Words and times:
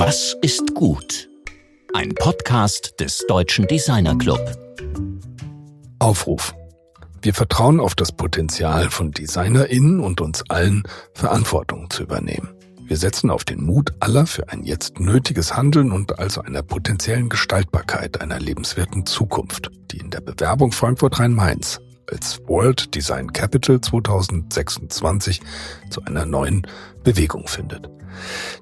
Was 0.00 0.36
ist 0.42 0.76
gut? 0.76 1.28
Ein 1.92 2.14
Podcast 2.14 3.00
des 3.00 3.26
Deutschen 3.26 3.66
Designer 3.66 4.16
Club. 4.16 4.38
Aufruf. 5.98 6.54
Wir 7.20 7.34
vertrauen 7.34 7.80
auf 7.80 7.96
das 7.96 8.12
Potenzial 8.12 8.90
von 8.90 9.10
DesignerInnen 9.10 9.98
und 9.98 10.20
uns 10.20 10.48
allen, 10.48 10.84
Verantwortung 11.14 11.90
zu 11.90 12.04
übernehmen. 12.04 12.48
Wir 12.86 12.96
setzen 12.96 13.28
auf 13.28 13.42
den 13.42 13.60
Mut 13.64 13.92
aller 13.98 14.28
für 14.28 14.48
ein 14.50 14.62
jetzt 14.62 15.00
nötiges 15.00 15.56
Handeln 15.56 15.90
und 15.90 16.20
also 16.20 16.42
einer 16.42 16.62
potenziellen 16.62 17.28
Gestaltbarkeit 17.28 18.20
einer 18.20 18.38
lebenswerten 18.38 19.04
Zukunft, 19.04 19.72
die 19.90 19.98
in 19.98 20.10
der 20.10 20.20
Bewerbung 20.20 20.70
Frankfurt 20.70 21.18
Rhein-Mainz 21.18 21.80
als 22.10 22.40
World 22.46 22.94
Design 22.94 23.32
Capital 23.32 23.80
2026 23.80 25.40
zu 25.90 26.02
einer 26.04 26.26
neuen 26.26 26.66
Bewegung 27.04 27.48
findet. 27.48 27.88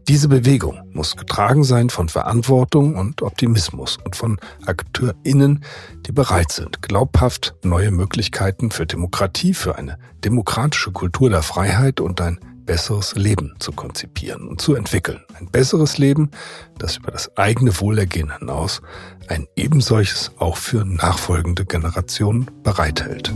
Diese 0.08 0.28
Bewegung 0.28 0.82
muss 0.92 1.16
getragen 1.16 1.64
sein 1.64 1.90
von 1.90 2.08
Verantwortung 2.08 2.96
und 2.96 3.22
Optimismus 3.22 3.98
und 4.04 4.16
von 4.16 4.38
AkteurInnen, 4.66 5.64
die 6.06 6.12
bereit 6.12 6.52
sind, 6.52 6.82
glaubhaft 6.82 7.54
neue 7.62 7.90
Möglichkeiten 7.90 8.70
für 8.70 8.86
Demokratie, 8.86 9.54
für 9.54 9.76
eine 9.76 9.98
demokratische 10.24 10.92
Kultur 10.92 11.30
der 11.30 11.42
Freiheit 11.42 12.00
und 12.00 12.20
ein 12.20 12.38
besseres 12.66 13.14
Leben 13.14 13.54
zu 13.58 13.72
konzipieren 13.72 14.48
und 14.48 14.60
zu 14.60 14.74
entwickeln. 14.74 15.22
Ein 15.38 15.46
besseres 15.46 15.98
Leben, 15.98 16.30
das 16.78 16.98
über 16.98 17.12
das 17.12 17.36
eigene 17.36 17.80
Wohlergehen 17.80 18.36
hinaus 18.36 18.82
ein 19.28 19.46
ebensolches 19.56 20.32
auch 20.38 20.56
für 20.56 20.84
nachfolgende 20.84 21.64
Generationen 21.64 22.50
bereithält. 22.62 23.32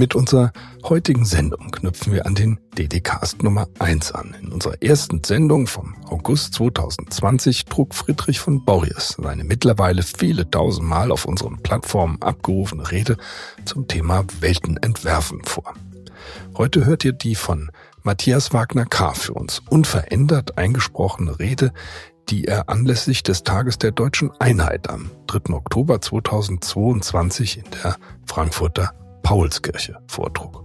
Mit 0.00 0.14
unserer 0.14 0.50
heutigen 0.84 1.26
Sendung 1.26 1.72
knüpfen 1.72 2.14
wir 2.14 2.24
an 2.24 2.34
den 2.34 2.58
DDcast 2.78 3.42
Nummer 3.42 3.68
1 3.80 4.12
an. 4.12 4.34
In 4.40 4.50
unserer 4.50 4.80
ersten 4.80 5.22
Sendung 5.22 5.66
vom 5.66 5.94
August 6.08 6.54
2020 6.54 7.66
trug 7.66 7.94
Friedrich 7.94 8.40
von 8.40 8.64
Borries 8.64 9.16
seine 9.22 9.44
mittlerweile 9.44 10.02
viele 10.02 10.50
tausendmal 10.50 11.12
auf 11.12 11.26
unseren 11.26 11.62
Plattformen 11.62 12.16
abgerufene 12.22 12.90
Rede 12.90 13.18
zum 13.66 13.88
Thema 13.88 14.24
Welten 14.40 14.78
entwerfen 14.78 15.44
vor. 15.44 15.74
Heute 16.56 16.86
hört 16.86 17.04
ihr 17.04 17.12
die 17.12 17.34
von 17.34 17.70
Matthias 18.02 18.54
Wagner 18.54 18.86
K. 18.86 19.12
für 19.12 19.34
uns 19.34 19.60
unverändert 19.68 20.56
eingesprochene 20.56 21.38
Rede, 21.38 21.74
die 22.30 22.46
er 22.46 22.70
anlässlich 22.70 23.22
des 23.22 23.44
Tages 23.44 23.76
der 23.76 23.90
deutschen 23.90 24.30
Einheit 24.38 24.88
am 24.88 25.10
3. 25.26 25.52
Oktober 25.52 26.00
2022 26.00 27.58
in 27.58 27.64
der 27.82 27.96
Frankfurter 28.24 28.94
Paulskirche 29.22 29.98
vortrug. 30.06 30.64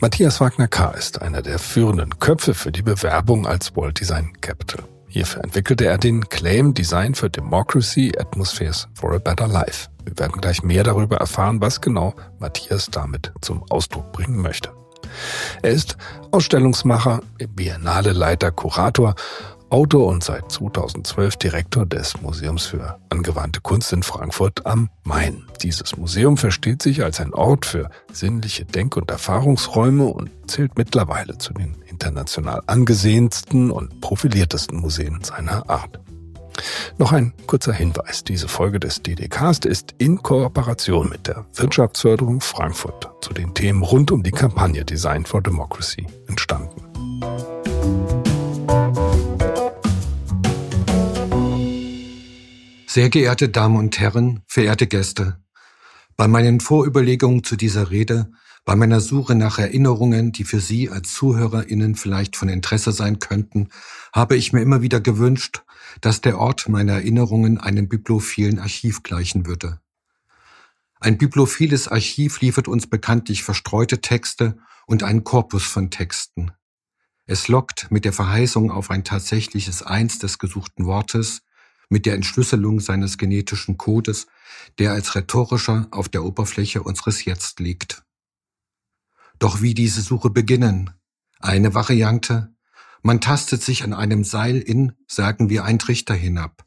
Matthias 0.00 0.40
Wagner 0.40 0.68
K. 0.68 0.90
ist 0.90 1.22
einer 1.22 1.42
der 1.42 1.58
führenden 1.58 2.18
Köpfe 2.18 2.52
für 2.52 2.70
die 2.70 2.82
Bewerbung 2.82 3.46
als 3.46 3.74
World 3.76 3.98
Design 3.98 4.32
Capital. 4.40 4.84
Hierfür 5.08 5.42
entwickelte 5.42 5.86
er 5.86 5.96
den 5.96 6.28
Claim 6.28 6.74
Design 6.74 7.14
for 7.14 7.30
Democracy 7.30 8.12
Atmospheres 8.18 8.88
for 8.94 9.14
a 9.14 9.18
Better 9.18 9.48
Life. 9.48 9.88
Wir 10.04 10.18
werden 10.18 10.40
gleich 10.40 10.62
mehr 10.62 10.84
darüber 10.84 11.16
erfahren, 11.16 11.60
was 11.60 11.80
genau 11.80 12.14
Matthias 12.38 12.90
damit 12.90 13.32
zum 13.40 13.62
Ausdruck 13.70 14.12
bringen 14.12 14.42
möchte. 14.42 14.70
Er 15.62 15.70
ist 15.70 15.96
Ausstellungsmacher, 16.30 17.20
Biennale 17.54 18.12
Leiter, 18.12 18.50
Kurator 18.50 19.14
Autor 19.68 20.06
und 20.06 20.22
seit 20.22 20.50
2012 20.52 21.36
Direktor 21.36 21.86
des 21.86 22.20
Museums 22.22 22.66
für 22.66 22.98
angewandte 23.08 23.60
Kunst 23.60 23.92
in 23.92 24.04
Frankfurt 24.04 24.64
am 24.64 24.90
Main. 25.02 25.44
Dieses 25.62 25.96
Museum 25.96 26.36
versteht 26.36 26.82
sich 26.82 27.02
als 27.02 27.20
ein 27.20 27.34
Ort 27.34 27.66
für 27.66 27.90
sinnliche 28.12 28.64
Denk- 28.64 28.96
und 28.96 29.10
Erfahrungsräume 29.10 30.06
und 30.06 30.30
zählt 30.46 30.78
mittlerweile 30.78 31.38
zu 31.38 31.52
den 31.52 31.76
international 31.86 32.62
angesehensten 32.66 33.72
und 33.72 34.00
profiliertesten 34.00 34.78
Museen 34.78 35.18
seiner 35.22 35.68
Art. 35.68 35.98
Noch 36.98 37.12
ein 37.12 37.32
kurzer 37.46 37.72
Hinweis. 37.72 38.22
Diese 38.24 38.48
Folge 38.48 38.80
des 38.80 39.02
DDcast 39.02 39.66
ist 39.66 39.94
in 39.98 40.22
Kooperation 40.22 41.08
mit 41.08 41.26
der 41.26 41.44
Wirtschaftsförderung 41.54 42.40
Frankfurt 42.40 43.10
zu 43.20 43.34
den 43.34 43.52
Themen 43.52 43.82
rund 43.82 44.10
um 44.10 44.22
die 44.22 44.30
Kampagne 44.30 44.84
Design 44.84 45.24
for 45.24 45.42
Democracy 45.42 46.06
entstanden. 46.28 46.82
Sehr 52.96 53.10
geehrte 53.10 53.50
Damen 53.50 53.76
und 53.76 54.00
Herren, 54.00 54.40
verehrte 54.46 54.86
Gäste, 54.86 55.38
bei 56.16 56.28
meinen 56.28 56.60
Vorüberlegungen 56.60 57.44
zu 57.44 57.54
dieser 57.54 57.90
Rede, 57.90 58.32
bei 58.64 58.74
meiner 58.74 59.00
Suche 59.00 59.34
nach 59.34 59.58
Erinnerungen, 59.58 60.32
die 60.32 60.44
für 60.44 60.60
Sie 60.60 60.88
als 60.88 61.12
ZuhörerInnen 61.12 61.96
vielleicht 61.96 62.36
von 62.36 62.48
Interesse 62.48 62.92
sein 62.92 63.18
könnten, 63.18 63.68
habe 64.14 64.34
ich 64.34 64.54
mir 64.54 64.62
immer 64.62 64.80
wieder 64.80 65.02
gewünscht, 65.02 65.62
dass 66.00 66.22
der 66.22 66.38
Ort 66.38 66.70
meiner 66.70 66.94
Erinnerungen 66.94 67.58
einem 67.58 67.86
bibliophilen 67.86 68.58
Archiv 68.58 69.02
gleichen 69.02 69.44
würde. 69.44 69.78
Ein 70.98 71.18
bibliophiles 71.18 71.88
Archiv 71.88 72.40
liefert 72.40 72.66
uns 72.66 72.86
bekanntlich 72.86 73.42
verstreute 73.42 74.00
Texte 74.00 74.56
und 74.86 75.02
einen 75.02 75.22
Korpus 75.22 75.66
von 75.66 75.90
Texten. 75.90 76.50
Es 77.26 77.48
lockt 77.48 77.90
mit 77.90 78.06
der 78.06 78.14
Verheißung 78.14 78.70
auf 78.70 78.90
ein 78.90 79.04
tatsächliches 79.04 79.82
Eins 79.82 80.18
des 80.18 80.38
gesuchten 80.38 80.86
Wortes, 80.86 81.42
mit 81.88 82.06
der 82.06 82.14
Entschlüsselung 82.14 82.80
seines 82.80 83.18
genetischen 83.18 83.76
Codes, 83.76 84.26
der 84.78 84.92
als 84.92 85.14
rhetorischer 85.14 85.88
auf 85.90 86.08
der 86.08 86.24
Oberfläche 86.24 86.82
unseres 86.82 87.24
Jetzt 87.24 87.60
liegt. 87.60 88.04
Doch 89.38 89.62
wie 89.62 89.74
diese 89.74 90.00
Suche 90.00 90.30
beginnen? 90.30 90.90
Eine 91.40 91.74
Variante. 91.74 92.54
Man 93.02 93.20
tastet 93.20 93.62
sich 93.62 93.84
an 93.84 93.92
einem 93.92 94.24
Seil 94.24 94.58
in, 94.58 94.92
sagen 95.06 95.50
wir, 95.50 95.64
ein 95.64 95.78
Trichter 95.78 96.14
hinab. 96.14 96.64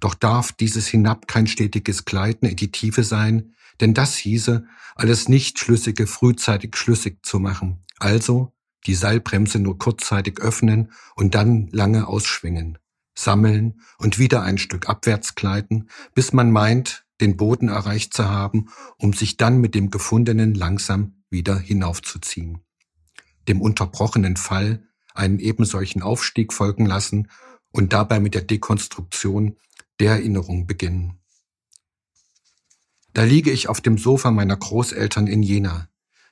Doch 0.00 0.14
darf 0.14 0.52
dieses 0.52 0.86
Hinab 0.86 1.28
kein 1.28 1.46
stetiges 1.46 2.04
Gleiten 2.04 2.46
in 2.46 2.56
die 2.56 2.72
Tiefe 2.72 3.04
sein, 3.04 3.54
denn 3.80 3.94
das 3.94 4.16
hieße, 4.16 4.66
alles 4.94 5.28
Nichtschlüssige 5.28 6.06
frühzeitig 6.06 6.76
schlüssig 6.76 7.24
zu 7.24 7.38
machen. 7.40 7.84
Also 7.98 8.54
die 8.86 8.94
Seilbremse 8.94 9.58
nur 9.58 9.78
kurzzeitig 9.78 10.40
öffnen 10.40 10.92
und 11.14 11.34
dann 11.34 11.68
lange 11.72 12.06
ausschwingen 12.06 12.78
sammeln 13.14 13.80
und 13.98 14.18
wieder 14.18 14.42
ein 14.42 14.58
Stück 14.58 14.88
abwärts 14.88 15.34
gleiten, 15.34 15.88
bis 16.14 16.32
man 16.32 16.50
meint, 16.50 17.04
den 17.20 17.36
Boden 17.36 17.68
erreicht 17.68 18.14
zu 18.14 18.28
haben, 18.28 18.68
um 18.98 19.12
sich 19.12 19.36
dann 19.36 19.60
mit 19.60 19.74
dem 19.74 19.90
Gefundenen 19.90 20.54
langsam 20.54 21.22
wieder 21.30 21.58
hinaufzuziehen. 21.58 22.58
Dem 23.48 23.60
unterbrochenen 23.60 24.36
Fall 24.36 24.86
einen 25.14 25.38
ebensolchen 25.38 26.02
Aufstieg 26.02 26.52
folgen 26.52 26.86
lassen 26.86 27.28
und 27.70 27.92
dabei 27.92 28.20
mit 28.20 28.34
der 28.34 28.42
Dekonstruktion 28.42 29.56
der 30.00 30.12
Erinnerung 30.12 30.66
beginnen. 30.66 31.18
Da 33.12 33.24
liege 33.24 33.50
ich 33.50 33.68
auf 33.68 33.80
dem 33.80 33.98
Sofa 33.98 34.30
meiner 34.30 34.56
Großeltern 34.56 35.26
in 35.26 35.42
Jena. 35.42 35.88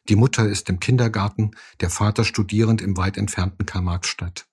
Die 0.08 0.16
Mutter 0.16 0.48
ist 0.48 0.69
im 0.70 0.80
Kindergarten, 0.80 1.50
der 1.80 1.90
Vater 1.90 2.24
studierend 2.24 2.80
im 2.80 2.96
weit 2.96 3.16
entfernten 3.16 3.66
Karl-Marx-Stadt. 3.66 4.50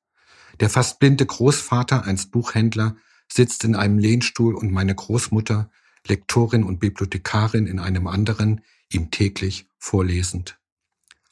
Der 0.59 0.69
fast 0.69 0.99
blinde 0.99 1.25
Großvater, 1.25 2.05
einst 2.05 2.31
Buchhändler, 2.31 2.95
sitzt 3.31 3.63
in 3.63 3.75
einem 3.75 3.99
Lehnstuhl 3.99 4.55
und 4.55 4.71
meine 4.71 4.95
Großmutter, 4.95 5.69
Lektorin 6.07 6.63
und 6.63 6.79
Bibliothekarin 6.79 7.67
in 7.67 7.79
einem 7.79 8.07
anderen, 8.07 8.61
ihm 8.91 9.11
täglich 9.11 9.69
vorlesend. 9.77 10.57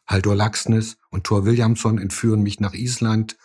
Haldor 0.06 0.36
Laxness 0.36 0.98
und 1.10 1.24
Thor 1.24 1.46
Williamson 1.46 1.98
entführen 1.98 2.44
mich 2.44 2.60
nach 2.60 2.74
Island, 2.74 3.38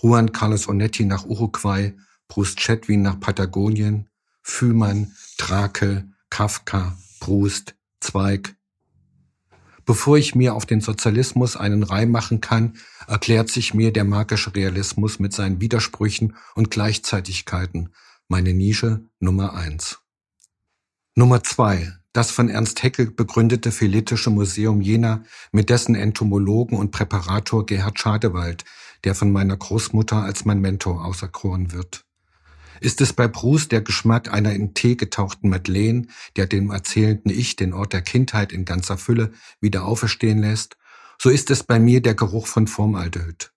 Juan 0.00 0.32
Carlos 0.32 0.68
Onetti 0.68 1.04
nach 1.04 1.24
Uruguay, 1.24 1.94
Bruce 2.26 2.56
Chatwin 2.56 3.02
nach 3.02 3.20
Patagonien, 3.20 4.08
Fühmann, 4.42 5.14
Drake, 5.36 6.08
Kafka, 6.30 6.96
Brust, 7.20 7.76
Zweig, 8.00 8.56
Bevor 9.88 10.18
ich 10.18 10.34
mir 10.34 10.54
auf 10.54 10.66
den 10.66 10.82
Sozialismus 10.82 11.56
einen 11.56 11.82
Reim 11.82 12.10
machen 12.10 12.42
kann, 12.42 12.74
erklärt 13.06 13.48
sich 13.48 13.72
mir 13.72 13.90
der 13.90 14.04
magische 14.04 14.54
Realismus 14.54 15.18
mit 15.18 15.32
seinen 15.32 15.62
Widersprüchen 15.62 16.36
und 16.54 16.70
Gleichzeitigkeiten, 16.70 17.88
meine 18.28 18.52
Nische 18.52 19.00
Nummer 19.18 19.54
eins. 19.54 20.00
Nummer 21.14 21.42
zwei, 21.42 21.90
das 22.12 22.30
von 22.30 22.50
Ernst 22.50 22.82
Haeckel 22.82 23.10
begründete 23.10 23.72
Philitische 23.72 24.28
Museum 24.28 24.82
Jena 24.82 25.24
mit 25.52 25.70
dessen 25.70 25.94
Entomologen 25.94 26.76
und 26.76 26.90
Präparator 26.90 27.64
Gerhard 27.64 27.98
Schadewald, 27.98 28.66
der 29.04 29.14
von 29.14 29.32
meiner 29.32 29.56
Großmutter 29.56 30.22
als 30.22 30.44
mein 30.44 30.60
Mentor 30.60 31.02
auserkoren 31.02 31.72
wird. 31.72 32.04
Ist 32.80 33.00
es 33.00 33.12
bei 33.12 33.28
Proust 33.28 33.72
der 33.72 33.80
Geschmack 33.80 34.32
einer 34.32 34.52
in 34.52 34.74
Tee 34.74 34.96
getauchten 34.96 35.48
Madeleine, 35.48 36.06
der 36.36 36.46
dem 36.46 36.70
erzählenden 36.70 37.30
Ich 37.30 37.56
den 37.56 37.72
Ort 37.72 37.92
der 37.92 38.02
Kindheit 38.02 38.52
in 38.52 38.64
ganzer 38.64 38.98
Fülle 38.98 39.32
wieder 39.60 39.84
auferstehen 39.84 40.38
lässt, 40.38 40.76
so 41.20 41.30
ist 41.30 41.50
es 41.50 41.64
bei 41.64 41.80
mir 41.80 42.00
der 42.00 42.14
Geruch 42.14 42.46
von 42.46 42.66
Formaldehyd. 42.66 43.52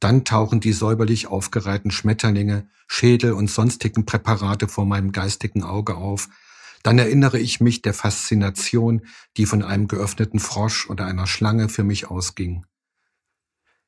Dann 0.00 0.24
tauchen 0.24 0.60
die 0.60 0.72
säuberlich 0.72 1.26
aufgereihten 1.26 1.90
Schmetterlinge, 1.90 2.68
Schädel 2.88 3.32
und 3.32 3.50
sonstigen 3.50 4.04
Präparate 4.04 4.68
vor 4.68 4.86
meinem 4.86 5.12
geistigen 5.12 5.62
Auge 5.62 5.96
auf, 5.96 6.28
dann 6.82 6.98
erinnere 6.98 7.38
ich 7.38 7.60
mich 7.60 7.82
der 7.82 7.94
Faszination, 7.94 9.02
die 9.36 9.46
von 9.46 9.62
einem 9.62 9.86
geöffneten 9.86 10.40
Frosch 10.40 10.90
oder 10.90 11.06
einer 11.06 11.26
Schlange 11.26 11.68
für 11.68 11.84
mich 11.84 12.08
ausging. 12.10 12.66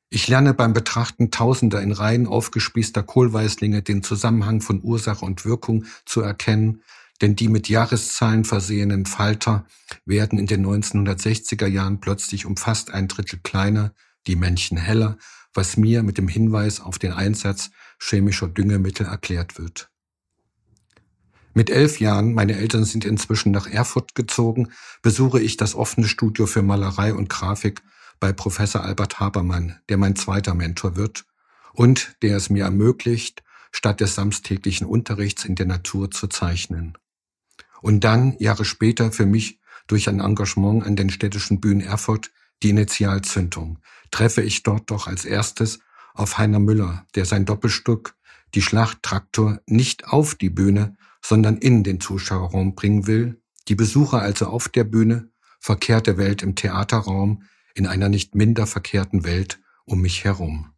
Ich 0.09 0.27
lerne 0.27 0.53
beim 0.53 0.73
Betrachten 0.73 1.31
tausender 1.31 1.81
in 1.81 1.91
Reihen 1.91 2.27
aufgespießter 2.27 3.03
Kohlweißlinge 3.03 3.81
den 3.81 4.03
Zusammenhang 4.03 4.61
von 4.61 4.81
Ursache 4.83 5.25
und 5.25 5.45
Wirkung 5.45 5.85
zu 6.05 6.21
erkennen, 6.21 6.83
denn 7.21 7.35
die 7.35 7.47
mit 7.47 7.69
Jahreszahlen 7.69 8.43
versehenen 8.43 9.05
Falter 9.05 9.65
werden 10.05 10.37
in 10.37 10.47
den 10.47 10.65
1960er 10.65 11.67
Jahren 11.67 11.99
plötzlich 11.99 12.45
um 12.45 12.57
fast 12.57 12.91
ein 12.91 13.07
Drittel 13.07 13.39
kleiner, 13.41 13.93
die 14.27 14.35
Männchen 14.35 14.77
heller, 14.77 15.17
was 15.53 15.77
mir 15.77 16.03
mit 16.03 16.17
dem 16.17 16.27
Hinweis 16.27 16.81
auf 16.81 16.99
den 16.99 17.13
Einsatz 17.13 17.71
chemischer 17.99 18.47
Düngemittel 18.47 19.05
erklärt 19.05 19.57
wird. 19.57 19.89
Mit 21.53 21.69
elf 21.69 22.01
Jahren, 22.01 22.33
meine 22.33 22.57
Eltern 22.57 22.83
sind 22.83 23.05
inzwischen 23.05 23.53
nach 23.53 23.65
Erfurt 23.65 24.13
gezogen, 24.13 24.73
besuche 25.01 25.39
ich 25.39 25.55
das 25.55 25.73
offene 25.73 26.07
Studio 26.07 26.47
für 26.47 26.61
Malerei 26.61 27.13
und 27.13 27.29
Grafik 27.29 27.81
bei 28.19 28.33
Professor 28.33 28.83
Albert 28.83 29.19
Habermann, 29.19 29.79
der 29.89 29.97
mein 29.97 30.15
zweiter 30.15 30.53
Mentor 30.53 30.95
wird 30.95 31.25
und 31.73 32.15
der 32.21 32.37
es 32.37 32.49
mir 32.49 32.63
ermöglicht, 32.65 33.43
statt 33.71 33.99
des 33.99 34.15
samstäglichen 34.15 34.87
Unterrichts 34.87 35.45
in 35.45 35.55
der 35.55 35.65
Natur 35.65 36.09
zu 36.09 36.27
zeichnen. 36.27 36.97
Und 37.81 38.03
dann, 38.03 38.35
Jahre 38.39 38.65
später, 38.65 39.11
für 39.11 39.25
mich 39.25 39.59
durch 39.87 40.09
ein 40.09 40.19
Engagement 40.19 40.85
an 40.85 40.95
den 40.95 41.09
städtischen 41.09 41.59
Bühnen 41.59 41.81
Erfurt 41.81 42.31
die 42.63 42.69
Initialzündung, 42.69 43.79
treffe 44.11 44.41
ich 44.41 44.63
dort 44.63 44.89
doch 44.89 45.07
als 45.07 45.25
erstes 45.25 45.79
auf 46.13 46.37
Heiner 46.37 46.59
Müller, 46.59 47.05
der 47.15 47.25
sein 47.25 47.45
Doppelstück 47.45 48.15
Die 48.53 48.61
Schlachttraktor 48.61 49.59
nicht 49.67 50.07
auf 50.07 50.35
die 50.35 50.49
Bühne, 50.49 50.95
sondern 51.21 51.57
in 51.57 51.83
den 51.83 51.99
Zuschauerraum 51.99 52.75
bringen 52.75 53.05
will, 53.05 53.41
die 53.67 53.75
Besucher 53.75 54.21
also 54.21 54.45
auf 54.47 54.69
der 54.69 54.85
Bühne, 54.85 55.29
verkehrte 55.59 56.17
Welt 56.17 56.41
im 56.43 56.55
Theaterraum, 56.55 57.43
in 57.75 57.85
einer 57.85 58.09
nicht 58.09 58.33
minder 58.33 58.65
verkehrten 58.65 59.23
Welt 59.23 59.59
um 59.85 60.01
mich 60.01 60.23
herum. 60.23 60.71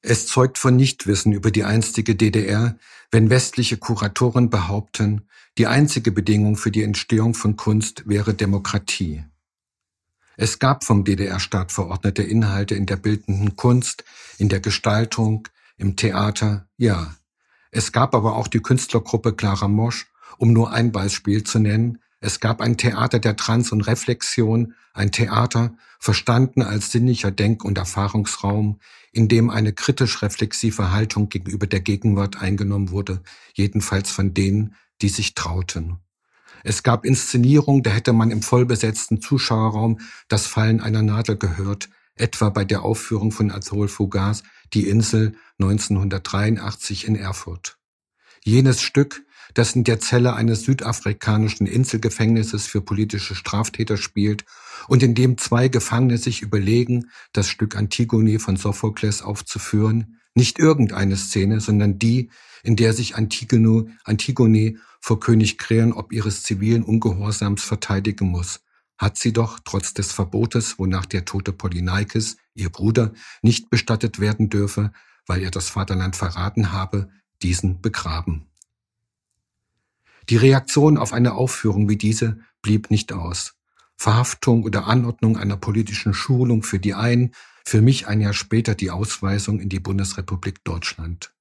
Es 0.00 0.28
zeugt 0.28 0.58
von 0.58 0.76
Nichtwissen 0.76 1.32
über 1.32 1.50
die 1.50 1.64
einstige 1.64 2.14
DDR, 2.14 2.78
wenn 3.10 3.30
westliche 3.30 3.78
Kuratoren 3.78 4.48
behaupten, 4.48 5.26
die 5.56 5.66
einzige 5.66 6.12
Bedingung 6.12 6.56
für 6.56 6.70
die 6.70 6.84
Entstehung 6.84 7.34
von 7.34 7.56
Kunst 7.56 8.08
wäre 8.08 8.32
Demokratie. 8.34 9.24
Es 10.36 10.60
gab 10.60 10.84
vom 10.84 11.02
DDR-Staat 11.04 11.72
verordnete 11.72 12.22
Inhalte 12.22 12.76
in 12.76 12.86
der 12.86 12.94
bildenden 12.94 13.56
Kunst, 13.56 14.04
in 14.38 14.48
der 14.48 14.60
Gestaltung, 14.60 15.48
im 15.76 15.96
Theater, 15.96 16.68
ja. 16.76 17.16
Es 17.72 17.90
gab 17.90 18.14
aber 18.14 18.36
auch 18.36 18.46
die 18.46 18.60
Künstlergruppe 18.60 19.34
Clara 19.34 19.66
Mosch, 19.66 20.06
um 20.36 20.52
nur 20.52 20.70
ein 20.70 20.92
Beispiel 20.92 21.42
zu 21.42 21.58
nennen. 21.58 21.98
Es 22.20 22.40
gab 22.40 22.60
ein 22.60 22.76
Theater 22.76 23.20
der 23.20 23.36
Trans- 23.36 23.70
und 23.70 23.82
Reflexion, 23.82 24.74
ein 24.92 25.12
Theater, 25.12 25.76
verstanden 26.00 26.62
als 26.62 26.90
sinnlicher 26.90 27.30
Denk- 27.30 27.64
und 27.64 27.78
Erfahrungsraum, 27.78 28.80
in 29.12 29.28
dem 29.28 29.50
eine 29.50 29.72
kritisch-reflexive 29.72 30.90
Haltung 30.90 31.28
gegenüber 31.28 31.66
der 31.66 31.80
Gegenwart 31.80 32.40
eingenommen 32.40 32.90
wurde, 32.90 33.22
jedenfalls 33.54 34.10
von 34.10 34.34
denen, 34.34 34.74
die 35.00 35.08
sich 35.08 35.34
trauten. 35.34 35.98
Es 36.64 36.82
gab 36.82 37.04
Inszenierungen, 37.04 37.84
da 37.84 37.90
hätte 37.90 38.12
man 38.12 38.32
im 38.32 38.42
vollbesetzten 38.42 39.20
Zuschauerraum 39.20 40.00
das 40.26 40.46
Fallen 40.46 40.80
einer 40.80 41.02
Nadel 41.02 41.36
gehört, 41.36 41.88
etwa 42.16 42.50
bei 42.50 42.64
der 42.64 42.82
Aufführung 42.82 43.30
von 43.30 43.52
Azol 43.52 43.86
Fugas 43.86 44.42
Die 44.74 44.88
Insel 44.88 45.36
1983 45.60 47.06
in 47.06 47.14
Erfurt. 47.14 47.78
Jenes 48.44 48.82
Stück, 48.82 49.24
das 49.54 49.74
in 49.74 49.84
der 49.84 50.00
Zelle 50.00 50.34
eines 50.34 50.62
südafrikanischen 50.62 51.66
Inselgefängnisses 51.66 52.66
für 52.66 52.80
politische 52.80 53.34
Straftäter 53.34 53.96
spielt 53.96 54.44
und 54.88 55.02
in 55.02 55.14
dem 55.14 55.38
zwei 55.38 55.68
Gefangene 55.68 56.18
sich 56.18 56.42
überlegen, 56.42 57.10
das 57.32 57.48
Stück 57.48 57.76
Antigone 57.76 58.38
von 58.38 58.56
Sophokles 58.56 59.22
aufzuführen, 59.22 60.18
nicht 60.34 60.58
irgendeine 60.58 61.16
Szene, 61.16 61.60
sondern 61.60 61.98
die, 61.98 62.30
in 62.62 62.76
der 62.76 62.92
sich 62.92 63.16
Antigone, 63.16 63.96
Antigone 64.04 64.76
vor 65.00 65.20
König 65.20 65.58
Kreon 65.58 65.92
ob 65.92 66.12
ihres 66.12 66.42
zivilen 66.42 66.82
Ungehorsams 66.82 67.62
verteidigen 67.62 68.28
muss, 68.28 68.60
hat 68.98 69.16
sie 69.16 69.32
doch 69.32 69.60
trotz 69.64 69.94
des 69.94 70.12
Verbotes, 70.12 70.78
wonach 70.78 71.06
der 71.06 71.24
tote 71.24 71.52
Polyneikes, 71.52 72.36
ihr 72.54 72.70
Bruder, 72.70 73.12
nicht 73.42 73.70
bestattet 73.70 74.18
werden 74.18 74.48
dürfe, 74.48 74.92
weil 75.26 75.42
er 75.42 75.50
das 75.50 75.68
Vaterland 75.68 76.16
verraten 76.16 76.72
habe, 76.72 77.08
diesen 77.42 77.80
begraben. 77.80 78.48
Die 80.30 80.36
Reaktion 80.36 80.98
auf 80.98 81.12
eine 81.12 81.34
Aufführung 81.34 81.88
wie 81.88 81.96
diese 81.96 82.38
blieb 82.60 82.90
nicht 82.90 83.12
aus. 83.12 83.54
Verhaftung 83.96 84.62
oder 84.62 84.86
Anordnung 84.86 85.36
einer 85.36 85.56
politischen 85.56 86.14
Schulung 86.14 86.62
für 86.62 86.78
die 86.78 86.94
einen, 86.94 87.32
für 87.64 87.80
mich 87.80 88.06
ein 88.06 88.20
Jahr 88.20 88.34
später 88.34 88.74
die 88.74 88.90
Ausweisung 88.90 89.60
in 89.60 89.68
die 89.68 89.80
Bundesrepublik 89.80 90.62
Deutschland. 90.64 91.32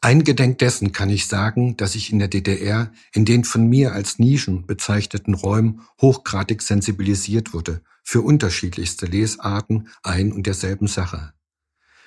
Eingedenk 0.00 0.58
dessen 0.58 0.92
kann 0.92 1.10
ich 1.10 1.26
sagen, 1.26 1.76
dass 1.76 1.94
ich 1.94 2.12
in 2.12 2.18
der 2.18 2.28
DDR 2.28 2.92
in 3.12 3.24
den 3.24 3.44
von 3.44 3.68
mir 3.68 3.92
als 3.92 4.18
Nischen 4.18 4.66
bezeichneten 4.66 5.34
Räumen 5.34 5.82
hochgradig 6.00 6.62
sensibilisiert 6.62 7.52
wurde 7.52 7.82
für 8.02 8.22
unterschiedlichste 8.22 9.06
Lesarten 9.06 9.88
ein 10.02 10.32
und 10.32 10.46
derselben 10.46 10.86
Sache. 10.86 11.34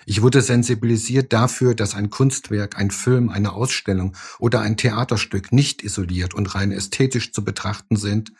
Ich 0.07 0.21
wurde 0.21 0.41
sensibilisiert 0.41 1.33
dafür, 1.33 1.73
dass 1.73 1.95
ein 1.95 2.11
Kunstwerk, 2.11 2.77
ein 2.77 2.91
Film, 2.91 3.29
eine 3.29 3.53
Ausstellung 3.53 4.15
oder 4.37 4.61
ein 4.61 4.77
Theaterstück 4.77 5.51
nicht 5.51 5.83
isoliert 5.83 6.35
und 6.35 6.53
rein 6.53 6.71
ästhetisch 6.71 7.33
zu 7.33 7.43
betrachten 7.43 7.95
sind, 7.95 8.31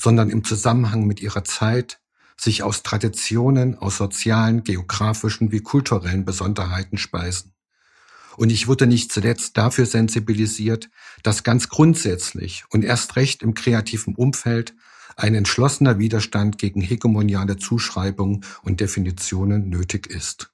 sondern 0.00 0.30
im 0.30 0.44
Zusammenhang 0.44 1.06
mit 1.06 1.20
ihrer 1.20 1.42
Zeit, 1.42 2.00
sich 2.36 2.62
aus 2.62 2.84
Traditionen, 2.84 3.76
aus 3.76 3.96
sozialen, 3.96 4.62
geografischen 4.62 5.50
wie 5.50 5.60
kulturellen 5.60 6.24
Besonderheiten 6.24 6.96
speisen. 6.96 7.52
Und 8.36 8.50
ich 8.50 8.68
wurde 8.68 8.86
nicht 8.86 9.10
zuletzt 9.10 9.56
dafür 9.56 9.86
sensibilisiert, 9.86 10.88
dass 11.24 11.42
ganz 11.42 11.68
grundsätzlich 11.68 12.62
und 12.70 12.84
erst 12.84 13.16
recht 13.16 13.42
im 13.42 13.54
kreativen 13.54 14.14
Umfeld 14.14 14.76
ein 15.16 15.34
entschlossener 15.34 15.98
Widerstand 15.98 16.58
gegen 16.58 16.80
hegemoniale 16.80 17.56
Zuschreibungen 17.56 18.44
und 18.62 18.78
Definitionen 18.78 19.68
nötig 19.68 20.06
ist. 20.06 20.52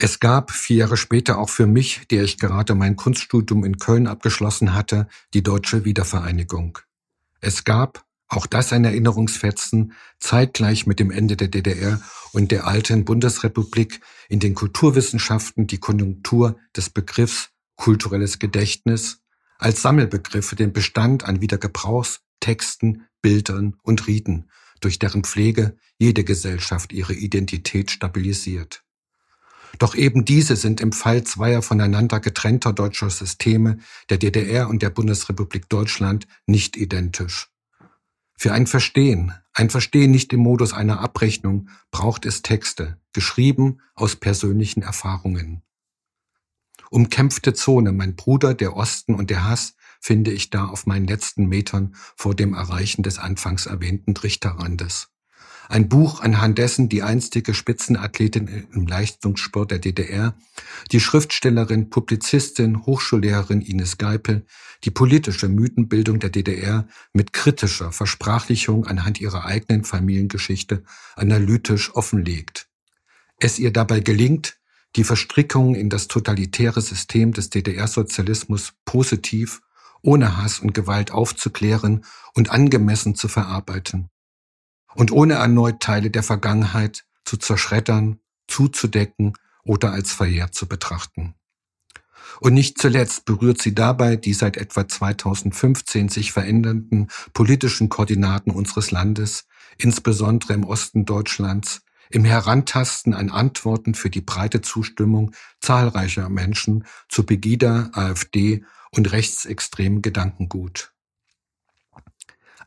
Es 0.00 0.20
gab 0.20 0.52
vier 0.52 0.76
Jahre 0.76 0.96
später 0.96 1.38
auch 1.38 1.50
für 1.50 1.66
mich, 1.66 2.06
der 2.08 2.22
ich 2.22 2.38
gerade 2.38 2.76
mein 2.76 2.94
Kunststudium 2.94 3.64
in 3.64 3.78
Köln 3.78 4.06
abgeschlossen 4.06 4.72
hatte, 4.72 5.08
die 5.34 5.42
deutsche 5.42 5.84
Wiedervereinigung. 5.84 6.78
Es 7.40 7.64
gab, 7.64 8.04
auch 8.28 8.46
das 8.46 8.72
ein 8.72 8.84
Erinnerungsfetzen, 8.84 9.94
zeitgleich 10.20 10.86
mit 10.86 11.00
dem 11.00 11.10
Ende 11.10 11.36
der 11.36 11.48
DDR 11.48 12.00
und 12.32 12.52
der 12.52 12.68
alten 12.68 13.04
Bundesrepublik 13.04 14.00
in 14.28 14.38
den 14.38 14.54
Kulturwissenschaften 14.54 15.66
die 15.66 15.78
Konjunktur 15.78 16.58
des 16.76 16.90
Begriffs 16.90 17.50
kulturelles 17.74 18.38
Gedächtnis 18.38 19.20
als 19.58 19.82
Sammelbegriff 19.82 20.46
für 20.46 20.56
den 20.56 20.72
Bestand 20.72 21.24
an 21.24 21.40
Wiedergebrauchstexten, 21.40 23.08
Bildern 23.20 23.76
und 23.82 24.06
Riten, 24.06 24.48
durch 24.80 25.00
deren 25.00 25.24
Pflege 25.24 25.76
jede 25.98 26.22
Gesellschaft 26.22 26.92
ihre 26.92 27.14
Identität 27.14 27.90
stabilisiert. 27.90 28.84
Doch 29.78 29.94
eben 29.94 30.24
diese 30.24 30.56
sind 30.56 30.80
im 30.80 30.92
Fall 30.92 31.24
zweier 31.24 31.62
voneinander 31.62 32.20
getrennter 32.20 32.72
deutscher 32.72 33.10
Systeme, 33.10 33.78
der 34.08 34.18
DDR 34.18 34.68
und 34.68 34.82
der 34.82 34.90
Bundesrepublik 34.90 35.68
Deutschland, 35.68 36.26
nicht 36.46 36.76
identisch. 36.76 37.50
Für 38.36 38.52
ein 38.52 38.66
Verstehen, 38.66 39.32
ein 39.52 39.68
Verstehen 39.68 40.12
nicht 40.12 40.32
im 40.32 40.40
Modus 40.40 40.72
einer 40.72 41.00
Abrechnung, 41.00 41.68
braucht 41.90 42.24
es 42.24 42.42
Texte, 42.42 43.00
geschrieben 43.12 43.80
aus 43.94 44.16
persönlichen 44.16 44.82
Erfahrungen. 44.82 45.62
Umkämpfte 46.90 47.52
Zone, 47.52 47.92
mein 47.92 48.14
Bruder, 48.14 48.54
der 48.54 48.76
Osten 48.76 49.14
und 49.14 49.30
der 49.30 49.44
Hass, 49.44 49.74
finde 50.00 50.30
ich 50.30 50.50
da 50.50 50.66
auf 50.66 50.86
meinen 50.86 51.06
letzten 51.06 51.46
Metern 51.46 51.94
vor 52.16 52.34
dem 52.34 52.54
Erreichen 52.54 53.02
des 53.02 53.18
anfangs 53.18 53.66
erwähnten 53.66 54.14
Trichterrandes. 54.14 55.08
Ein 55.70 55.90
Buch, 55.90 56.22
anhand 56.22 56.56
dessen 56.56 56.88
die 56.88 57.02
einstige 57.02 57.52
Spitzenathletin 57.52 58.66
im 58.72 58.86
Leistungssport 58.86 59.70
der 59.70 59.78
DDR, 59.78 60.34
die 60.92 61.00
Schriftstellerin, 61.00 61.90
Publizistin, 61.90 62.86
Hochschullehrerin 62.86 63.60
Ines 63.60 63.98
Geipel, 63.98 64.46
die 64.84 64.90
politische 64.90 65.48
Mythenbildung 65.48 66.20
der 66.20 66.30
DDR 66.30 66.88
mit 67.12 67.34
kritischer 67.34 67.92
Versprachlichung 67.92 68.86
anhand 68.86 69.20
ihrer 69.20 69.44
eigenen 69.44 69.84
Familiengeschichte 69.84 70.84
analytisch 71.16 71.94
offenlegt. 71.94 72.70
Es 73.38 73.58
ihr 73.58 73.72
dabei 73.72 74.00
gelingt, 74.00 74.56
die 74.96 75.04
Verstrickung 75.04 75.74
in 75.74 75.90
das 75.90 76.08
totalitäre 76.08 76.80
System 76.80 77.34
des 77.34 77.50
DDR-Sozialismus 77.50 78.72
positiv, 78.86 79.60
ohne 80.00 80.38
Hass 80.38 80.60
und 80.60 80.72
Gewalt 80.72 81.10
aufzuklären 81.10 82.06
und 82.34 82.50
angemessen 82.50 83.14
zu 83.14 83.28
verarbeiten 83.28 84.08
und 84.94 85.12
ohne 85.12 85.34
erneut 85.34 85.80
Teile 85.80 86.10
der 86.10 86.22
Vergangenheit 86.22 87.04
zu 87.24 87.36
zerschreddern, 87.36 88.20
zuzudecken 88.46 89.34
oder 89.64 89.92
als 89.92 90.12
verjährt 90.12 90.54
zu 90.54 90.66
betrachten. 90.66 91.34
Und 92.40 92.54
nicht 92.54 92.78
zuletzt 92.78 93.24
berührt 93.24 93.60
sie 93.60 93.74
dabei 93.74 94.16
die 94.16 94.32
seit 94.32 94.56
etwa 94.56 94.86
2015 94.86 96.08
sich 96.08 96.32
verändernden 96.32 97.08
politischen 97.32 97.88
Koordinaten 97.88 98.50
unseres 98.50 98.90
Landes, 98.90 99.46
insbesondere 99.76 100.54
im 100.54 100.64
Osten 100.64 101.04
Deutschlands, 101.04 101.82
im 102.10 102.24
Herantasten 102.24 103.12
an 103.12 103.30
Antworten 103.30 103.94
für 103.94 104.10
die 104.10 104.20
breite 104.20 104.62
Zustimmung 104.62 105.32
zahlreicher 105.60 106.28
Menschen 106.28 106.84
zu 107.08 107.24
Pegida, 107.24 107.90
AfD 107.92 108.64
und 108.92 109.12
rechtsextremen 109.12 110.00
Gedankengut. 110.00 110.92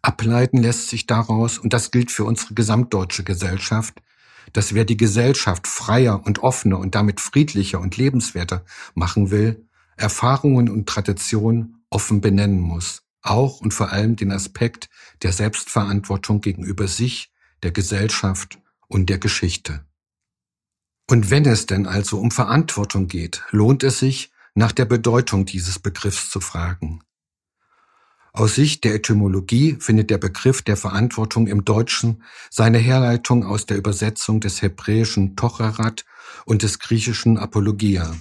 Ableiten 0.02 0.58
lässt 0.58 0.90
sich 0.90 1.06
daraus, 1.06 1.58
und 1.58 1.74
das 1.74 1.92
gilt 1.92 2.12
für 2.12 2.24
unsere 2.24 2.54
gesamtdeutsche 2.54 3.24
Gesellschaft, 3.24 4.02
dass 4.54 4.74
wer 4.74 4.86
die 4.86 4.98
Gesellschaft 4.98 5.68
freier 5.68 6.26
und 6.26 6.40
offener 6.40 6.80
und 6.80 6.96
damit 6.96 7.20
friedlicher 7.20 7.80
und 7.80 7.98
lebenswerter 7.98 8.66
machen 8.96 9.32
will, 9.32 9.68
Erfahrungen 9.98 10.70
und 10.70 10.90
Traditionen 10.90 11.84
offen 11.90 12.22
benennen 12.22 12.60
muss, 12.60 13.04
auch 13.22 13.62
und 13.62 13.74
vor 13.74 13.92
allem 13.92 14.16
den 14.16 14.32
Aspekt 14.32 14.90
der 15.22 15.32
Selbstverantwortung 15.32 16.42
gegenüber 16.42 16.88
sich, 16.88 17.32
der 17.62 17.72
Gesellschaft 17.72 18.58
und 18.88 19.10
der 19.10 19.20
Geschichte. 19.20 19.86
Und 21.10 21.30
wenn 21.30 21.46
es 21.46 21.66
denn 21.66 21.86
also 21.86 22.20
um 22.20 22.32
Verantwortung 22.32 23.08
geht, 23.08 23.44
lohnt 23.52 23.84
es 23.84 24.00
sich, 24.00 24.32
nach 24.54 24.72
der 24.72 24.86
Bedeutung 24.86 25.46
dieses 25.46 25.80
Begriffs 25.80 26.30
zu 26.30 26.40
fragen. 26.40 27.02
Aus 28.34 28.56
Sicht 28.56 28.86
der 28.86 28.96
Etymologie 28.96 29.76
findet 29.80 30.10
der 30.10 30.18
Begriff 30.18 30.62
der 30.62 30.78
Verantwortung 30.78 31.48
im 31.48 31.66
Deutschen 31.66 32.24
seine 32.50 32.78
Herleitung 32.78 33.46
aus 33.46 33.66
der 33.66 33.78
Übersetzung 33.78 34.40
des 34.40 34.62
hebräischen 34.62 35.36
Tocharat 35.36 36.06
und 36.46 36.64
des 36.64 36.80
griechischen 36.80 37.38
Apologia, 37.38 38.16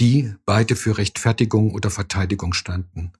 die 0.00 0.34
beide 0.44 0.74
für 0.74 0.98
Rechtfertigung 0.98 1.72
oder 1.72 1.90
Verteidigung 1.90 2.54
standen. 2.54 3.12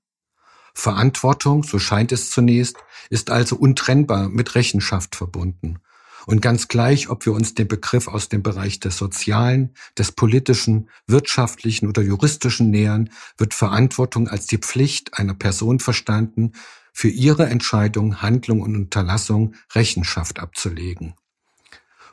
Verantwortung, 0.75 1.62
so 1.62 1.78
scheint 1.78 2.11
es 2.11 2.30
zunächst, 2.30 2.76
ist 3.08 3.30
also 3.30 3.56
untrennbar 3.56 4.28
mit 4.28 4.54
Rechenschaft 4.56 5.14
verbunden 5.14 5.78
und 6.26 6.43
ganz 6.43 6.69
gleich, 6.69 7.09
ob 7.09 7.26
wir 7.26 7.33
uns 7.33 7.55
den 7.55 7.69
Begriff 7.69 8.09
aus 8.09 8.29
dem 8.29 8.43
Bereich 8.43 8.81
des 8.81 8.97
Sozialen, 8.97 9.75
des 9.99 10.12
Politischen, 10.12 10.88
Wirtschaftlichen 11.07 11.88
oder 11.88 12.02
Juristischen 12.02 12.71
nähern, 12.71 13.11
wird 13.38 13.55
Verantwortung 13.55 14.29
als 14.29 14.47
die 14.47 14.59
Pflicht 14.59 15.19
einer 15.19 15.35
Person 15.35 15.81
verstanden, 15.81 16.52
für 16.93 17.09
ihre 17.09 17.47
Entscheidung, 17.47 18.21
Handlung 18.21 18.61
und 18.61 18.76
Unterlassung 18.76 19.55
Rechenschaft 19.75 20.38
abzulegen. 20.38 21.14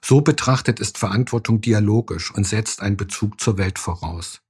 So 0.02 0.22
betrachtet 0.22 0.80
ist 0.80 0.98
Verantwortung 0.98 1.60
dialogisch 1.62 2.34
und 2.34 2.48
setzt 2.48 2.82
einen 2.82 2.96
Bezug 2.98 3.42
zur 3.42 3.58
Welt 3.58 3.78
voraus. 3.78 4.42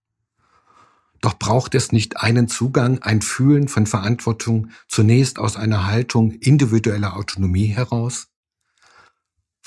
Doch 1.22 1.38
braucht 1.38 1.75
es 1.75 1.92
nicht 1.92 2.18
einen 2.18 2.48
Zugang, 2.48 3.00
ein 3.00 3.22
Fühlen 3.22 3.68
von 3.68 3.86
Verantwortung 3.86 4.70
zunächst 4.88 5.38
aus 5.38 5.58
einer 5.58 5.86
Haltung 5.86 6.32
individueller 6.32 7.18
Autonomie 7.18 7.68
heraus? 7.68 8.28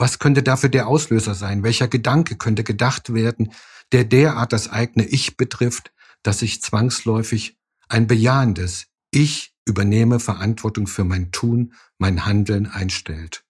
Was 0.02 0.18
könnte 0.18 0.42
dafür 0.42 0.68
der 0.68 0.88
Auslöser 0.88 1.36
sein? 1.36 1.62
Welcher 1.62 1.86
Gedanke 1.86 2.34
könnte 2.34 2.64
gedacht 2.64 3.14
werden, 3.14 3.52
der 3.92 4.02
derart 4.02 4.52
das 4.52 4.68
eigene 4.68 5.06
Ich 5.06 5.36
betrifft, 5.36 5.92
dass 6.24 6.40
sich 6.40 6.60
zwangsläufig 6.60 7.56
ein 7.88 8.08
bejahendes 8.08 8.88
Ich 9.12 9.54
übernehme 9.64 10.18
Verantwortung 10.18 10.88
für 10.88 11.04
mein 11.04 11.30
Tun, 11.30 11.74
mein 11.98 12.26
Handeln 12.26 12.66
einstellt, 12.66 13.44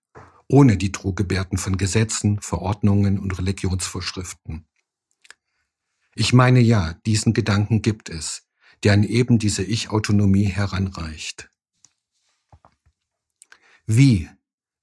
ohne 0.47 0.77
die 0.77 0.93
Drohgebärden 0.93 1.57
von 1.57 1.79
Gesetzen, 1.79 2.39
Verordnungen 2.43 3.19
und 3.19 3.39
Religionsvorschriften. 3.39 4.67
Ich 6.15 6.35
meine 6.35 6.61
ja, 6.61 6.93
diesen 7.07 7.33
Gedanken 7.33 7.81
gibt 7.81 8.11
es, 8.11 8.47
der 8.85 8.93
an 8.93 9.05
eben 9.05 9.39
diese 9.39 9.63
Ich-Autonomie 9.63 10.49
heranreicht. 10.49 11.49
Wie 13.87 14.29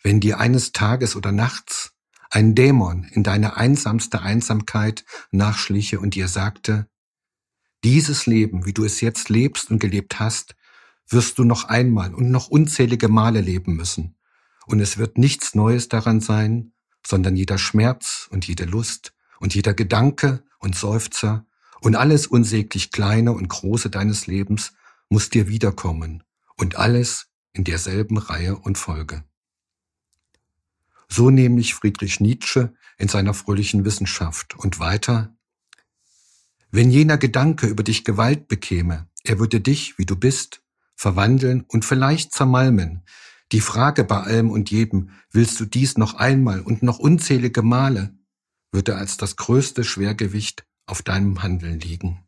wenn 0.01 0.19
dir 0.19 0.39
eines 0.39 0.71
Tages 0.71 1.15
oder 1.15 1.31
nachts 1.31 1.93
ein 2.29 2.55
Dämon 2.55 3.05
in 3.11 3.23
deine 3.23 3.57
einsamste 3.57 4.21
Einsamkeit 4.21 5.03
nachschliche 5.31 5.99
und 5.99 6.15
dir 6.15 6.27
sagte, 6.27 6.87
dieses 7.83 8.25
Leben, 8.25 8.65
wie 8.65 8.73
du 8.73 8.83
es 8.83 9.01
jetzt 9.01 9.29
lebst 9.29 9.71
und 9.71 9.79
gelebt 9.79 10.19
hast, 10.19 10.55
wirst 11.07 11.39
du 11.39 11.43
noch 11.43 11.65
einmal 11.65 12.13
und 12.13 12.29
noch 12.29 12.47
unzählige 12.47 13.07
Male 13.07 13.41
leben 13.41 13.75
müssen. 13.75 14.15
Und 14.67 14.79
es 14.79 14.97
wird 14.97 15.17
nichts 15.17 15.55
Neues 15.55 15.89
daran 15.89 16.19
sein, 16.19 16.73
sondern 17.05 17.35
jeder 17.35 17.57
Schmerz 17.57 18.27
und 18.31 18.45
jede 18.47 18.65
Lust 18.65 19.13
und 19.39 19.55
jeder 19.55 19.73
Gedanke 19.73 20.43
und 20.59 20.75
Seufzer 20.75 21.45
und 21.81 21.95
alles 21.95 22.27
unsäglich 22.27 22.91
Kleine 22.91 23.31
und 23.31 23.47
Große 23.47 23.89
deines 23.89 24.27
Lebens 24.27 24.73
muss 25.07 25.29
dir 25.29 25.47
wiederkommen 25.47 26.23
und 26.57 26.75
alles 26.75 27.27
in 27.53 27.63
derselben 27.63 28.17
Reihe 28.17 28.57
und 28.57 28.77
Folge. 28.77 29.23
So 31.11 31.29
nämlich 31.29 31.73
Friedrich 31.73 32.19
Nietzsche 32.19 32.73
in 32.97 33.07
seiner 33.07 33.33
fröhlichen 33.33 33.83
Wissenschaft 33.85 34.55
und 34.55 34.79
weiter. 34.79 35.35
Wenn 36.71 36.91
jener 36.91 37.17
Gedanke 37.17 37.67
über 37.67 37.83
dich 37.83 38.03
Gewalt 38.03 38.47
bekäme, 38.47 39.07
er 39.23 39.39
würde 39.39 39.59
dich, 39.59 39.97
wie 39.97 40.05
du 40.05 40.15
bist, 40.15 40.61
verwandeln 40.95 41.65
und 41.67 41.83
vielleicht 41.83 42.31
zermalmen. 42.33 43.03
Die 43.51 43.61
Frage 43.61 44.03
bei 44.03 44.19
allem 44.19 44.51
und 44.51 44.69
jedem, 44.69 45.09
willst 45.31 45.59
du 45.59 45.65
dies 45.65 45.97
noch 45.97 46.13
einmal 46.13 46.61
und 46.61 46.83
noch 46.83 46.99
unzählige 46.99 47.63
Male, 47.63 48.13
würde 48.71 48.95
als 48.95 49.17
das 49.17 49.35
größte 49.35 49.83
Schwergewicht 49.83 50.67
auf 50.85 51.01
deinem 51.01 51.41
Handeln 51.41 51.79
liegen. 51.79 52.23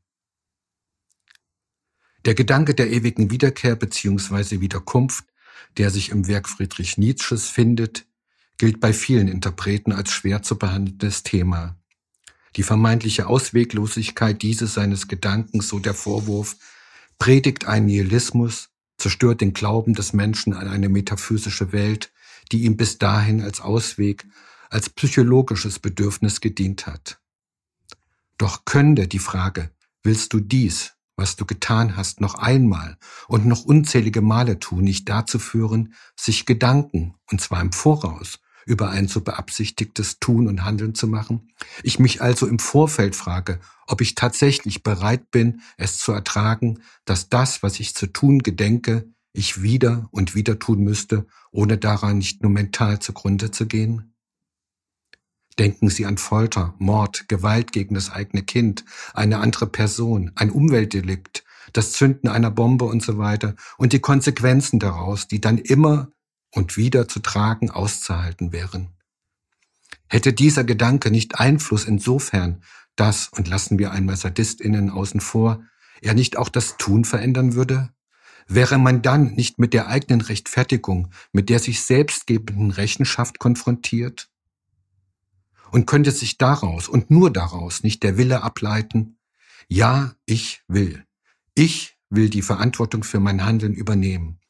Der 2.25 2.33
Gedanke 2.33 2.73
der 2.73 2.91
ewigen 2.91 3.29
Wiederkehr 3.29 3.75
bzw. 3.75 4.61
Wiederkunft, 4.61 5.25
der 5.77 5.89
sich 5.91 6.09
im 6.09 6.27
Werk 6.27 6.49
Friedrich 6.49 6.97
Nietzsches 6.97 7.49
findet, 7.49 8.07
gilt 8.61 8.79
bei 8.79 8.93
vielen 8.93 9.27
Interpreten 9.27 9.91
als 9.91 10.11
schwer 10.11 10.43
zu 10.43 10.55
behandelndes 10.55 11.23
Thema. 11.23 11.79
Die 12.55 12.61
vermeintliche 12.61 13.25
Ausweglosigkeit 13.25 14.39
dieses 14.39 14.75
seines 14.75 15.07
Gedankens, 15.07 15.67
so 15.67 15.79
der 15.79 15.95
Vorwurf, 15.95 16.57
predigt 17.17 17.65
einen 17.65 17.87
Nihilismus, 17.87 18.69
zerstört 18.99 19.41
den 19.41 19.53
Glauben 19.53 19.95
des 19.95 20.13
Menschen 20.13 20.53
an 20.53 20.67
eine 20.67 20.89
metaphysische 20.89 21.71
Welt, 21.71 22.13
die 22.51 22.65
ihm 22.65 22.77
bis 22.77 22.99
dahin 22.99 23.41
als 23.41 23.61
Ausweg, 23.61 24.27
als 24.69 24.91
psychologisches 24.91 25.79
Bedürfnis 25.79 26.39
gedient 26.39 26.85
hat. 26.85 27.19
Doch 28.37 28.63
könnte 28.63 29.07
die 29.07 29.17
Frage, 29.17 29.71
willst 30.03 30.33
du 30.33 30.39
dies, 30.39 30.93
was 31.15 31.35
du 31.35 31.47
getan 31.47 31.97
hast, 31.97 32.21
noch 32.21 32.35
einmal 32.35 32.99
und 33.27 33.47
noch 33.47 33.65
unzählige 33.65 34.21
Male 34.21 34.59
tun, 34.59 34.83
nicht 34.83 35.09
dazu 35.09 35.39
führen, 35.39 35.95
sich 36.15 36.45
Gedanken, 36.45 37.15
und 37.31 37.41
zwar 37.41 37.59
im 37.59 37.71
Voraus, 37.71 38.37
über 38.71 38.89
ein 38.89 39.09
so 39.09 39.19
beabsichtigtes 39.19 40.19
Tun 40.19 40.47
und 40.47 40.63
Handeln 40.63 40.95
zu 40.95 41.05
machen. 41.05 41.51
Ich 41.83 41.99
mich 41.99 42.21
also 42.21 42.47
im 42.47 42.57
Vorfeld 42.57 43.17
frage, 43.17 43.59
ob 43.85 43.99
ich 43.99 44.15
tatsächlich 44.15 44.81
bereit 44.81 45.29
bin, 45.29 45.59
es 45.75 45.97
zu 45.97 46.13
ertragen, 46.13 46.79
dass 47.03 47.27
das, 47.27 47.63
was 47.63 47.81
ich 47.81 47.93
zu 47.95 48.07
tun 48.07 48.39
gedenke, 48.39 49.09
ich 49.33 49.61
wieder 49.61 50.07
und 50.11 50.35
wieder 50.35 50.57
tun 50.57 50.79
müsste, 50.79 51.27
ohne 51.51 51.77
daran 51.77 52.19
nicht 52.19 52.43
nur 52.43 52.51
mental 52.51 52.99
zugrunde 52.99 53.51
zu 53.51 53.67
gehen? 53.67 54.13
Denken 55.59 55.89
Sie 55.89 56.05
an 56.05 56.17
Folter, 56.17 56.73
Mord, 56.79 57.27
Gewalt 57.27 57.73
gegen 57.73 57.93
das 57.93 58.09
eigene 58.09 58.41
Kind, 58.41 58.85
eine 59.13 59.39
andere 59.39 59.67
Person, 59.67 60.31
ein 60.35 60.49
Umweltdelikt, 60.49 61.43
das 61.73 61.91
Zünden 61.91 62.29
einer 62.29 62.51
Bombe 62.51 62.85
und 62.85 63.03
so 63.03 63.17
weiter 63.17 63.55
und 63.77 63.91
die 63.91 63.99
Konsequenzen 63.99 64.79
daraus, 64.79 65.27
die 65.27 65.41
dann 65.41 65.57
immer 65.57 66.07
und 66.53 66.77
wieder 66.77 67.07
zu 67.07 67.19
tragen 67.19 67.71
auszuhalten 67.71 68.51
wären. 68.51 68.89
Hätte 70.07 70.33
dieser 70.33 70.63
Gedanke 70.63 71.09
nicht 71.09 71.39
Einfluss 71.39 71.85
insofern, 71.85 72.61
dass, 72.95 73.29
und 73.29 73.47
lassen 73.47 73.79
wir 73.79 73.91
einmal 73.91 74.17
SadistInnen 74.17 74.89
außen 74.89 75.21
vor, 75.21 75.63
er 76.01 76.13
nicht 76.13 76.37
auch 76.37 76.49
das 76.49 76.77
Tun 76.77 77.05
verändern 77.05 77.53
würde? 77.53 77.93
Wäre 78.47 78.77
man 78.77 79.01
dann 79.01 79.35
nicht 79.35 79.59
mit 79.59 79.73
der 79.73 79.87
eigenen 79.87 80.19
Rechtfertigung, 80.19 81.11
mit 81.31 81.47
der 81.47 81.59
sich 81.59 81.83
selbstgebenden 81.83 82.71
Rechenschaft 82.71 83.39
konfrontiert? 83.39 84.29
Und 85.71 85.87
könnte 85.87 86.11
sich 86.11 86.37
daraus 86.37 86.89
und 86.89 87.09
nur 87.09 87.31
daraus 87.31 87.83
nicht 87.83 88.03
der 88.03 88.17
Wille 88.17 88.43
ableiten, 88.43 89.17
ja, 89.69 90.15
ich 90.25 90.63
will. 90.67 91.05
Ich 91.55 91.97
will 92.09 92.29
die 92.29 92.41
Verantwortung 92.41 93.05
für 93.05 93.21
mein 93.21 93.45
Handeln 93.45 93.73
übernehmen. 93.73 94.40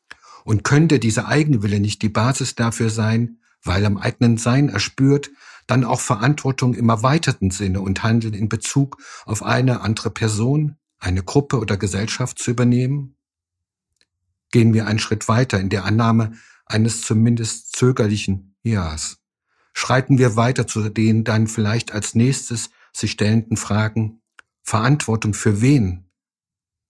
Und 0.44 0.64
könnte 0.64 1.00
dieser 1.00 1.28
Eigenwille 1.28 1.80
nicht 1.80 2.02
die 2.02 2.10
Basis 2.10 2.56
dafür 2.56 2.90
sein, 2.90 3.38
weil 3.64 3.86
am 3.86 3.98
eigenen 3.98 4.38
Sein 4.38 4.70
erspürt, 4.70 5.30
dann 5.68 5.84
auch 5.84 6.02
Verantwortung 6.02 6.74
im 6.74 6.90
erweiterten 6.90 7.52
Sinne 7.52 7.82
und 7.82 8.04
Handeln 8.04 8.34
in 8.34 8.50
Bezug 8.50 8.98
auf 9.26 9.44
eine 9.44 9.82
andere 9.82 10.10
Person, 10.10 10.78
eine 11.00 11.24
Gruppe 11.24 11.60
oder 11.60 11.78
Gesellschaft 11.78 12.40
zu 12.40 12.52
übernehmen? 12.52 13.16
Gehen 14.52 14.74
wir 14.74 14.88
einen 14.88 15.00
Schritt 15.00 15.28
weiter 15.28 15.60
in 15.60 15.70
der 15.70 15.86
Annahme 15.86 16.34
eines 16.66 17.02
zumindest 17.02 17.76
zögerlichen 17.76 18.56
Ja's. 18.64 19.18
Schreiten 19.74 20.18
wir 20.18 20.36
weiter 20.36 20.68
zu 20.68 20.90
den 20.90 21.24
dann 21.24 21.48
vielleicht 21.48 21.92
als 21.92 22.16
nächstes 22.16 22.70
sich 22.94 23.12
stellenden 23.12 23.58
Fragen 23.58 24.22
Verantwortung 24.64 25.34
für 25.34 25.62
wen? 25.62 26.10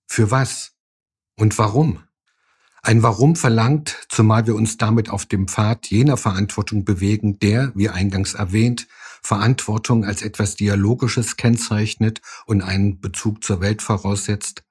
Für 0.08 0.32
was? 0.32 0.74
Und 1.38 1.58
warum? 1.58 2.04
Ein 2.84 3.04
Warum 3.04 3.36
verlangt, 3.36 4.08
zumal 4.10 4.48
wir 4.48 4.56
uns 4.56 4.78
damit 4.78 5.10
auf 5.10 5.28
dem 5.28 5.48
Pfad 5.48 5.88
jener 5.88 6.18
Verantwortung 6.18 6.84
bewegen, 6.84 7.38
der, 7.38 7.72
wie 7.76 7.90
eingangs 7.90 8.34
erwähnt, 8.34 8.88
Verantwortung 9.22 10.04
als 10.04 10.24
etwas 10.24 10.56
Dialogisches 10.56 11.38
kennzeichnet 11.38 12.22
und 12.48 12.64
einen 12.64 13.00
Bezug 13.00 13.44
zur 13.44 13.62
Welt 13.62 13.84
voraussetzt. 13.84 14.64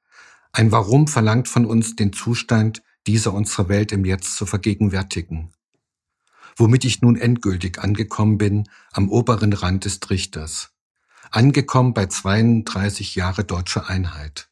Ein 0.50 0.72
Warum 0.72 1.06
verlangt 1.06 1.46
von 1.46 1.64
uns, 1.64 1.94
den 1.94 2.12
Zustand 2.12 2.82
dieser 3.06 3.32
unserer 3.32 3.68
Welt 3.68 3.92
im 3.92 4.04
Jetzt 4.04 4.34
zu 4.34 4.44
vergegenwärtigen. 4.44 5.52
Womit 6.56 6.84
ich 6.84 7.02
nun 7.02 7.16
endgültig 7.16 7.78
angekommen 7.78 8.38
bin 8.38 8.68
am 8.92 9.08
oberen 9.08 9.52
Rand 9.52 9.84
des 9.84 10.00
Trichters. 10.00 10.72
Angekommen 11.30 11.94
bei 11.94 12.06
32 12.06 13.14
Jahre 13.14 13.44
deutscher 13.44 13.88
Einheit. 13.88 14.49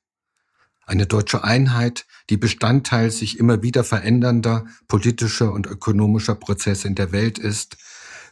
Eine 0.89 1.07
deutsche 1.07 1.45
Einheit, 1.45 2.07
die 2.31 2.39
Bestandteil 2.39 3.11
sich 3.11 3.39
immer 3.39 3.63
wieder 3.63 3.85
verändernder 3.85 4.65
politischer 4.89 5.53
und 5.53 5.67
ökonomischer 5.67 6.35
Prozesse 6.35 6.89
in 6.89 6.95
der 6.95 7.13
Welt 7.13 7.39
ist, 7.39 7.77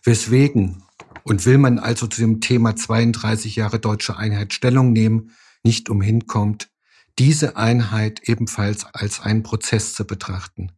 weswegen 0.02 0.82
und 1.22 1.44
will 1.44 1.58
man 1.58 1.78
also 1.78 2.06
zu 2.06 2.22
dem 2.22 2.40
Thema 2.40 2.74
32 2.74 3.56
Jahre 3.56 3.78
deutsche 3.78 4.16
Einheit 4.16 4.54
Stellung 4.54 4.94
nehmen, 4.94 5.32
nicht 5.64 5.90
umhin 5.90 6.26
kommt, 6.26 6.70
diese 7.18 7.58
Einheit 7.58 8.26
ebenfalls 8.26 8.86
als 8.86 9.20
einen 9.20 9.42
Prozess 9.42 9.92
zu 9.92 10.06
betrachten, 10.06 10.72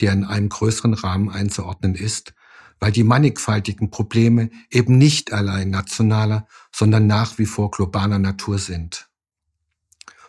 der 0.00 0.14
in 0.14 0.24
einem 0.24 0.48
größeren 0.48 0.94
Rahmen 0.94 1.30
einzuordnen 1.30 1.94
ist, 1.94 2.34
weil 2.80 2.90
die 2.90 3.04
mannigfaltigen 3.04 3.92
Probleme 3.92 4.50
eben 4.72 4.98
nicht 4.98 5.32
allein 5.32 5.70
nationaler, 5.70 6.48
sondern 6.74 7.06
nach 7.06 7.38
wie 7.38 7.46
vor 7.46 7.70
globaler 7.70 8.18
Natur 8.18 8.58
sind. 8.58 9.08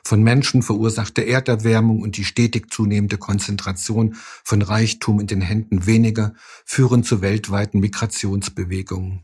Von 0.05 0.21
Menschen 0.21 0.63
verursachte 0.63 1.25
Erderwärmung 1.25 2.01
und 2.01 2.17
die 2.17 2.25
stetig 2.25 2.71
zunehmende 2.71 3.17
Konzentration 3.17 4.15
von 4.43 4.61
Reichtum 4.61 5.21
in 5.21 5.27
den 5.27 5.41
Händen 5.41 5.85
weniger 5.85 6.33
führen 6.65 7.03
zu 7.03 7.21
weltweiten 7.21 7.79
Migrationsbewegungen. 7.79 9.23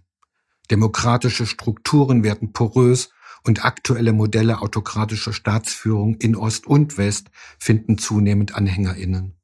Demokratische 0.71 1.45
Strukturen 1.45 2.24
werden 2.24 2.53
porös 2.53 3.09
und 3.43 3.65
aktuelle 3.65 4.13
Modelle 4.13 4.62
autokratischer 4.62 5.33
Staatsführung 5.33 6.15
in 6.15 6.36
Ost 6.36 6.65
und 6.65 6.98
West 6.98 7.29
finden 7.57 7.98
zunehmend 7.98 8.55
Anhängerinnen. 8.55 9.36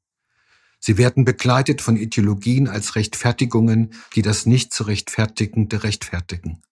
Sie 0.78 0.98
werden 0.98 1.24
begleitet 1.24 1.82
von 1.82 1.96
Ideologien 1.96 2.68
als 2.68 2.94
Rechtfertigungen, 2.94 3.92
die 4.14 4.22
das 4.22 4.46
nicht 4.46 4.72
zu 4.72 4.84
rechtfertigende 4.84 5.82
rechtfertigen. 5.82 6.62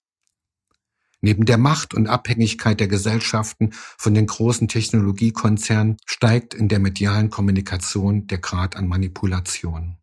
Neben 1.25 1.47
der 1.47 1.57
Macht 1.57 1.95
und 1.95 2.07
Abhängigkeit 2.07 2.79
der 2.81 2.87
Gesellschaften 2.87 3.71
von 3.73 4.13
den 4.13 4.27
großen 4.27 4.69
Technologiekonzernen 4.69 5.97
steigt 6.05 6.53
in 6.53 6.69
der 6.69 6.81
medialen 6.81 7.31
Kommunikation 7.31 8.27
der 8.27 8.37
Grad 8.37 8.77
an 8.77 8.87
Manipulation. 8.87 9.97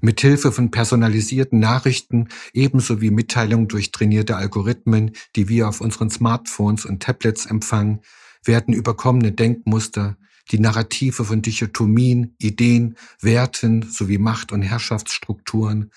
Mithilfe 0.00 0.52
von 0.52 0.70
personalisierten 0.70 1.58
Nachrichten 1.58 2.28
ebenso 2.52 3.00
wie 3.00 3.10
Mitteilungen 3.10 3.66
durch 3.66 3.90
trainierte 3.90 4.36
Algorithmen, 4.36 5.16
die 5.34 5.48
wir 5.48 5.68
auf 5.68 5.80
unseren 5.80 6.10
Smartphones 6.10 6.84
und 6.84 7.02
Tablets 7.02 7.46
empfangen, 7.46 8.02
werden 8.44 8.72
überkommene 8.72 9.32
Denkmuster, 9.32 10.16
die 10.52 10.60
Narrative 10.60 11.24
von 11.24 11.42
Dichotomien, 11.42 12.36
Ideen, 12.38 12.96
Werten 13.20 13.82
sowie 13.90 14.18
Macht- 14.18 14.52
und 14.52 14.62
Herrschaftsstrukturen, 14.62 15.90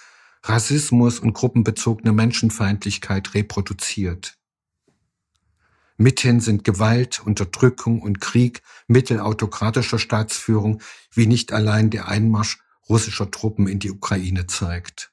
Rassismus 0.43 1.19
und 1.19 1.33
gruppenbezogene 1.33 2.11
Menschenfeindlichkeit 2.11 3.33
reproduziert. 3.33 4.37
Mithin 5.95 6.41
sind 6.41 6.63
Gewalt, 6.63 7.21
Unterdrückung 7.25 8.01
und 8.01 8.19
Krieg 8.19 8.61
Mittel 8.87 9.19
autokratischer 9.19 9.99
Staatsführung, 9.99 10.81
wie 11.13 11.27
nicht 11.27 11.53
allein 11.53 11.89
der 11.89 12.09
Einmarsch 12.09 12.59
russischer 12.89 13.31
Truppen 13.31 13.67
in 13.67 13.79
die 13.79 13.91
Ukraine 13.91 14.47
zeigt. 14.47 15.11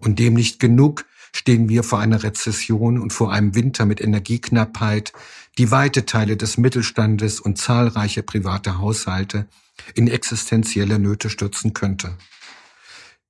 Und 0.00 0.18
dem 0.18 0.34
nicht 0.34 0.60
genug 0.60 1.04
stehen 1.34 1.68
wir 1.68 1.82
vor 1.82 1.98
einer 1.98 2.22
Rezession 2.22 2.98
und 2.98 3.12
vor 3.12 3.32
einem 3.32 3.54
Winter 3.54 3.84
mit 3.84 4.00
Energieknappheit, 4.00 5.12
die 5.58 5.70
weite 5.70 6.06
Teile 6.06 6.36
des 6.36 6.56
Mittelstandes 6.56 7.40
und 7.40 7.58
zahlreiche 7.58 8.22
private 8.22 8.78
Haushalte 8.78 9.48
in 9.94 10.06
existenzielle 10.08 10.98
Nöte 10.98 11.28
stürzen 11.28 11.74
könnte. 11.74 12.16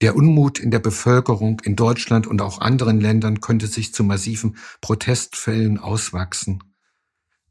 Der 0.02 0.16
Unmut 0.16 0.58
in 0.58 0.70
der 0.70 0.80
Bevölkerung 0.80 1.60
in 1.60 1.76
Deutschland 1.76 2.26
und 2.26 2.42
auch 2.42 2.60
anderen 2.60 3.00
Ländern 3.00 3.40
könnte 3.40 3.66
sich 3.68 3.94
zu 3.94 4.04
massiven 4.04 4.56
Protestfällen 4.80 5.78
auswachsen. 5.78 6.73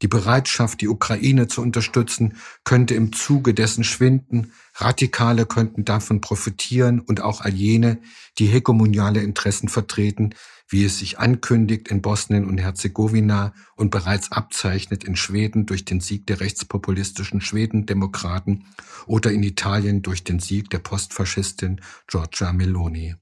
Die 0.04 0.08
Bereitschaft, 0.08 0.82
die 0.82 0.88
Ukraine 0.88 1.48
zu 1.48 1.62
unterstützen, 1.62 2.36
könnte 2.62 2.94
im 2.94 3.14
Zuge 3.14 3.54
dessen 3.54 3.84
schwinden, 3.84 4.52
Radikale 4.74 5.46
könnten 5.46 5.86
davon 5.86 6.20
profitieren 6.20 7.00
und 7.00 7.22
auch 7.22 7.40
all 7.40 7.54
jene, 7.54 8.02
die 8.38 8.44
hegemoniale 8.44 9.22
Interessen 9.22 9.70
vertreten, 9.70 10.34
wie 10.68 10.84
es 10.84 10.98
sich 10.98 11.18
ankündigt 11.18 11.88
in 11.88 12.02
Bosnien 12.02 12.44
und 12.44 12.58
Herzegowina 12.58 13.54
und 13.76 13.90
bereits 13.90 14.30
abzeichnet 14.30 15.04
in 15.04 15.16
Schweden 15.16 15.64
durch 15.64 15.86
den 15.86 16.00
Sieg 16.00 16.26
der 16.26 16.40
rechtspopulistischen 16.40 17.40
Schwedendemokraten 17.40 18.66
oder 19.06 19.32
in 19.32 19.42
Italien 19.42 20.02
durch 20.02 20.22
den 20.22 20.38
Sieg 20.38 20.68
der 20.68 20.80
Postfaschistin 20.80 21.80
Giorgia 22.08 22.52
Meloni. 22.52 23.14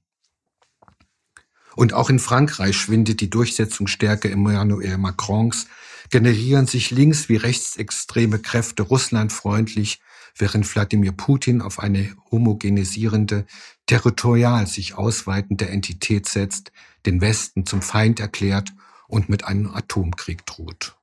Und 1.77 1.93
auch 1.93 2.09
in 2.09 2.19
Frankreich 2.19 2.75
schwindet 2.75 3.21
die 3.21 3.29
Durchsetzungsstärke 3.29 4.29
Emmanuel 4.29 4.97
Macrons, 4.97 5.67
generieren 6.09 6.67
sich 6.67 6.91
links- 6.91 7.29
wie 7.29 7.35
rechtsextreme 7.35 8.39
Kräfte 8.39 8.83
russlandfreundlich, 8.83 9.99
während 10.37 10.73
Wladimir 10.73 11.11
Putin 11.11 11.61
auf 11.61 11.79
eine 11.79 12.15
homogenisierende, 12.31 13.45
territorial 13.85 14.67
sich 14.67 14.95
ausweitende 14.95 15.69
Entität 15.69 16.27
setzt, 16.27 16.71
den 17.05 17.21
Westen 17.21 17.65
zum 17.65 17.81
Feind 17.81 18.19
erklärt 18.19 18.73
und 19.07 19.29
mit 19.29 19.45
einem 19.45 19.73
Atomkrieg 19.73 20.45
droht. 20.45 20.95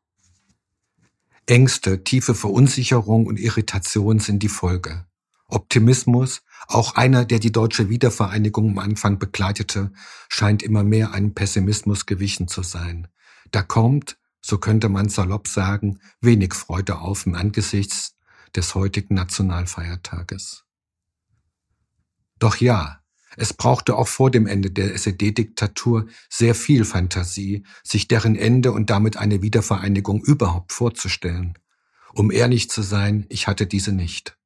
Ängste, 1.46 2.04
tiefe 2.04 2.34
Verunsicherung 2.34 3.26
und 3.26 3.38
Irritation 3.38 4.20
sind 4.20 4.42
die 4.42 4.48
Folge. 4.48 5.06
Optimismus, 5.48 6.42
auch 6.68 6.94
einer, 6.94 7.24
der 7.24 7.40
die 7.40 7.50
deutsche 7.50 7.88
Wiedervereinigung 7.88 8.70
am 8.70 8.78
Anfang 8.78 9.18
begleitete, 9.18 9.92
scheint 10.28 10.62
immer 10.62 10.84
mehr 10.84 11.12
einem 11.12 11.34
Pessimismus 11.34 12.06
gewichen 12.06 12.46
zu 12.46 12.62
sein. 12.62 13.08
Da 13.50 13.62
kommt, 13.62 14.16
so 14.40 14.58
könnte 14.58 14.88
man 14.88 15.08
salopp 15.08 15.48
sagen, 15.48 16.00
wenig 16.20 16.54
Freude 16.54 16.98
auf 16.98 17.26
im 17.26 17.34
Angesichts 17.34 18.16
des 18.54 18.74
heutigen 18.74 19.14
Nationalfeiertages. 19.14 20.64
Doch 22.38 22.56
ja, 22.56 23.00
es 23.36 23.52
brauchte 23.52 23.96
auch 23.96 24.08
vor 24.08 24.30
dem 24.30 24.46
Ende 24.46 24.70
der 24.70 24.94
SED-Diktatur 24.94 26.08
sehr 26.28 26.54
viel 26.54 26.84
Fantasie, 26.84 27.64
sich 27.84 28.08
deren 28.08 28.34
Ende 28.34 28.72
und 28.72 28.90
damit 28.90 29.16
eine 29.16 29.42
Wiedervereinigung 29.42 30.22
überhaupt 30.22 30.72
vorzustellen. 30.72 31.56
Um 32.12 32.32
ehrlich 32.32 32.70
zu 32.70 32.82
sein, 32.82 33.26
ich 33.28 33.46
hatte 33.46 33.66
diese 33.66 33.92
nicht. 33.92 34.36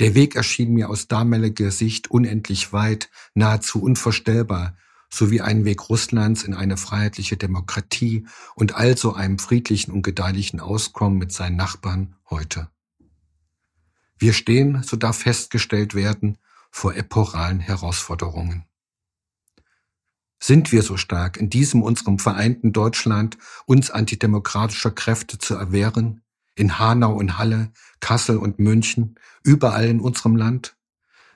Der 0.00 0.14
Weg 0.14 0.36
erschien 0.36 0.72
mir 0.74 0.90
aus 0.90 1.08
damaliger 1.08 1.70
Sicht 1.70 2.10
unendlich 2.10 2.72
weit, 2.72 3.10
nahezu 3.34 3.82
unvorstellbar, 3.82 4.76
sowie 5.10 5.40
ein 5.40 5.64
Weg 5.64 5.88
Russlands 5.88 6.42
in 6.44 6.54
eine 6.54 6.76
freiheitliche 6.76 7.36
Demokratie 7.36 8.26
und 8.54 8.74
also 8.74 9.14
einem 9.14 9.38
friedlichen 9.38 9.92
und 9.92 10.02
gedeihlichen 10.02 10.60
Auskommen 10.60 11.18
mit 11.18 11.32
seinen 11.32 11.56
Nachbarn 11.56 12.16
heute. 12.30 12.68
Wir 14.18 14.32
stehen, 14.32 14.82
so 14.82 14.96
darf 14.96 15.18
festgestellt 15.18 15.94
werden, 15.94 16.38
vor 16.70 16.96
epochalen 16.96 17.60
Herausforderungen. 17.60 18.64
Sind 20.40 20.72
wir 20.72 20.82
so 20.82 20.96
stark, 20.96 21.36
in 21.36 21.48
diesem 21.48 21.82
unserem 21.82 22.18
vereinten 22.18 22.72
Deutschland 22.72 23.38
uns 23.64 23.90
antidemokratischer 23.90 24.90
Kräfte 24.90 25.38
zu 25.38 25.54
erwehren, 25.54 26.22
in 26.54 26.78
Hanau 26.78 27.14
und 27.14 27.38
Halle, 27.38 27.72
Kassel 28.00 28.36
und 28.36 28.58
München, 28.58 29.18
überall 29.42 29.86
in 29.86 30.00
unserem 30.00 30.36
Land? 30.36 30.76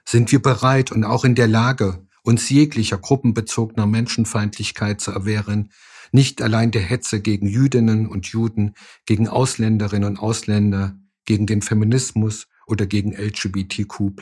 Sind 0.04 0.32
wir 0.32 0.42
bereit 0.42 0.92
und 0.92 1.04
auch 1.04 1.24
in 1.24 1.34
der 1.34 1.48
Lage, 1.48 2.06
uns 2.28 2.50
jeglicher 2.50 2.98
gruppenbezogener 2.98 3.86
Menschenfeindlichkeit 3.86 5.00
zu 5.00 5.12
erwehren, 5.12 5.72
nicht 6.12 6.42
allein 6.42 6.70
der 6.70 6.82
Hetze 6.82 7.22
gegen 7.22 7.48
Jüdinnen 7.48 8.06
und 8.06 8.26
Juden, 8.26 8.74
gegen 9.06 9.28
Ausländerinnen 9.28 10.10
und 10.10 10.18
Ausländer, 10.18 10.98
gegen 11.24 11.46
den 11.46 11.62
Feminismus 11.62 12.46
oder 12.66 12.84
gegen 12.84 13.14
LGBTQ+. 13.14 14.12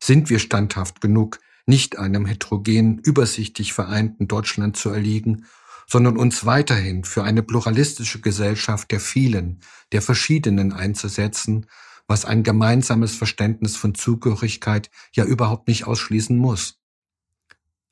Sind 0.00 0.30
wir 0.30 0.38
standhaft 0.38 1.00
genug, 1.00 1.40
nicht 1.66 1.98
einem 1.98 2.24
heterogenen, 2.24 3.00
übersichtlich 3.00 3.72
vereinten 3.72 4.28
Deutschland 4.28 4.76
zu 4.76 4.90
erliegen, 4.90 5.46
sondern 5.88 6.16
uns 6.16 6.46
weiterhin 6.46 7.02
für 7.02 7.24
eine 7.24 7.42
pluralistische 7.42 8.20
Gesellschaft 8.20 8.92
der 8.92 9.00
vielen, 9.00 9.58
der 9.90 10.02
verschiedenen 10.02 10.72
einzusetzen, 10.72 11.66
was 12.10 12.24
ein 12.24 12.42
gemeinsames 12.42 13.14
Verständnis 13.14 13.76
von 13.76 13.94
Zugehörigkeit 13.94 14.90
ja 15.12 15.24
überhaupt 15.24 15.68
nicht 15.68 15.86
ausschließen 15.86 16.36
muss. 16.36 16.80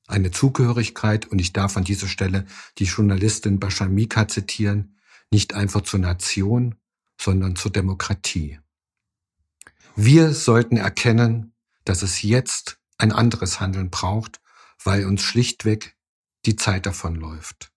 Eine 0.08 0.32
Zugehörigkeit, 0.32 1.26
und 1.26 1.38
ich 1.38 1.52
darf 1.52 1.76
an 1.76 1.84
dieser 1.84 2.08
Stelle 2.08 2.44
die 2.78 2.86
Journalistin 2.86 3.60
Bashamika 3.60 4.26
zitieren, 4.26 4.98
nicht 5.30 5.54
einfach 5.54 5.82
zur 5.82 6.00
Nation, 6.00 6.74
sondern 7.16 7.54
zur 7.54 7.70
Demokratie. 7.70 8.58
Wir 9.94 10.34
sollten 10.34 10.78
erkennen, 10.78 11.54
dass 11.84 12.02
es 12.02 12.20
jetzt 12.22 12.80
ein 12.96 13.12
anderes 13.12 13.60
Handeln 13.60 13.88
braucht, 13.88 14.40
weil 14.82 15.04
uns 15.04 15.22
schlichtweg 15.22 15.96
die 16.44 16.56
Zeit 16.56 16.86
davonläuft. 16.86 17.70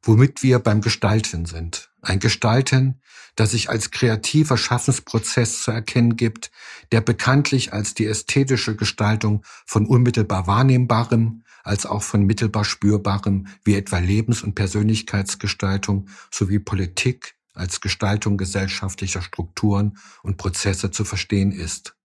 Womit 0.00 0.42
wir 0.42 0.58
beim 0.58 0.80
Gestalten 0.80 1.44
sind. 1.44 1.92
Ein 2.06 2.20
Gestalten, 2.20 3.00
das 3.34 3.50
sich 3.50 3.68
als 3.68 3.90
kreativer 3.90 4.56
Schaffensprozess 4.56 5.64
zu 5.64 5.72
erkennen 5.72 6.14
gibt, 6.14 6.52
der 6.92 7.00
bekanntlich 7.00 7.72
als 7.72 7.94
die 7.94 8.06
ästhetische 8.06 8.76
Gestaltung 8.76 9.42
von 9.66 9.86
unmittelbar 9.86 10.46
Wahrnehmbarem, 10.46 11.42
als 11.64 11.84
auch 11.84 12.04
von 12.04 12.22
mittelbar 12.22 12.64
Spürbarem, 12.64 13.48
wie 13.64 13.74
etwa 13.74 13.98
Lebens- 13.98 14.44
und 14.44 14.54
Persönlichkeitsgestaltung 14.54 16.08
sowie 16.30 16.60
Politik 16.60 17.34
als 17.54 17.80
Gestaltung 17.80 18.36
gesellschaftlicher 18.36 19.20
Strukturen 19.20 19.98
und 20.22 20.36
Prozesse 20.36 20.92
zu 20.92 21.04
verstehen 21.04 21.50
ist. 21.50 21.96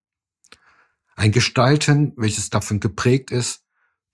Ein 1.15 1.31
Gestalten, 1.31 2.13
welches 2.15 2.49
davon 2.49 2.79
geprägt 2.79 3.29
ist, 3.29 3.61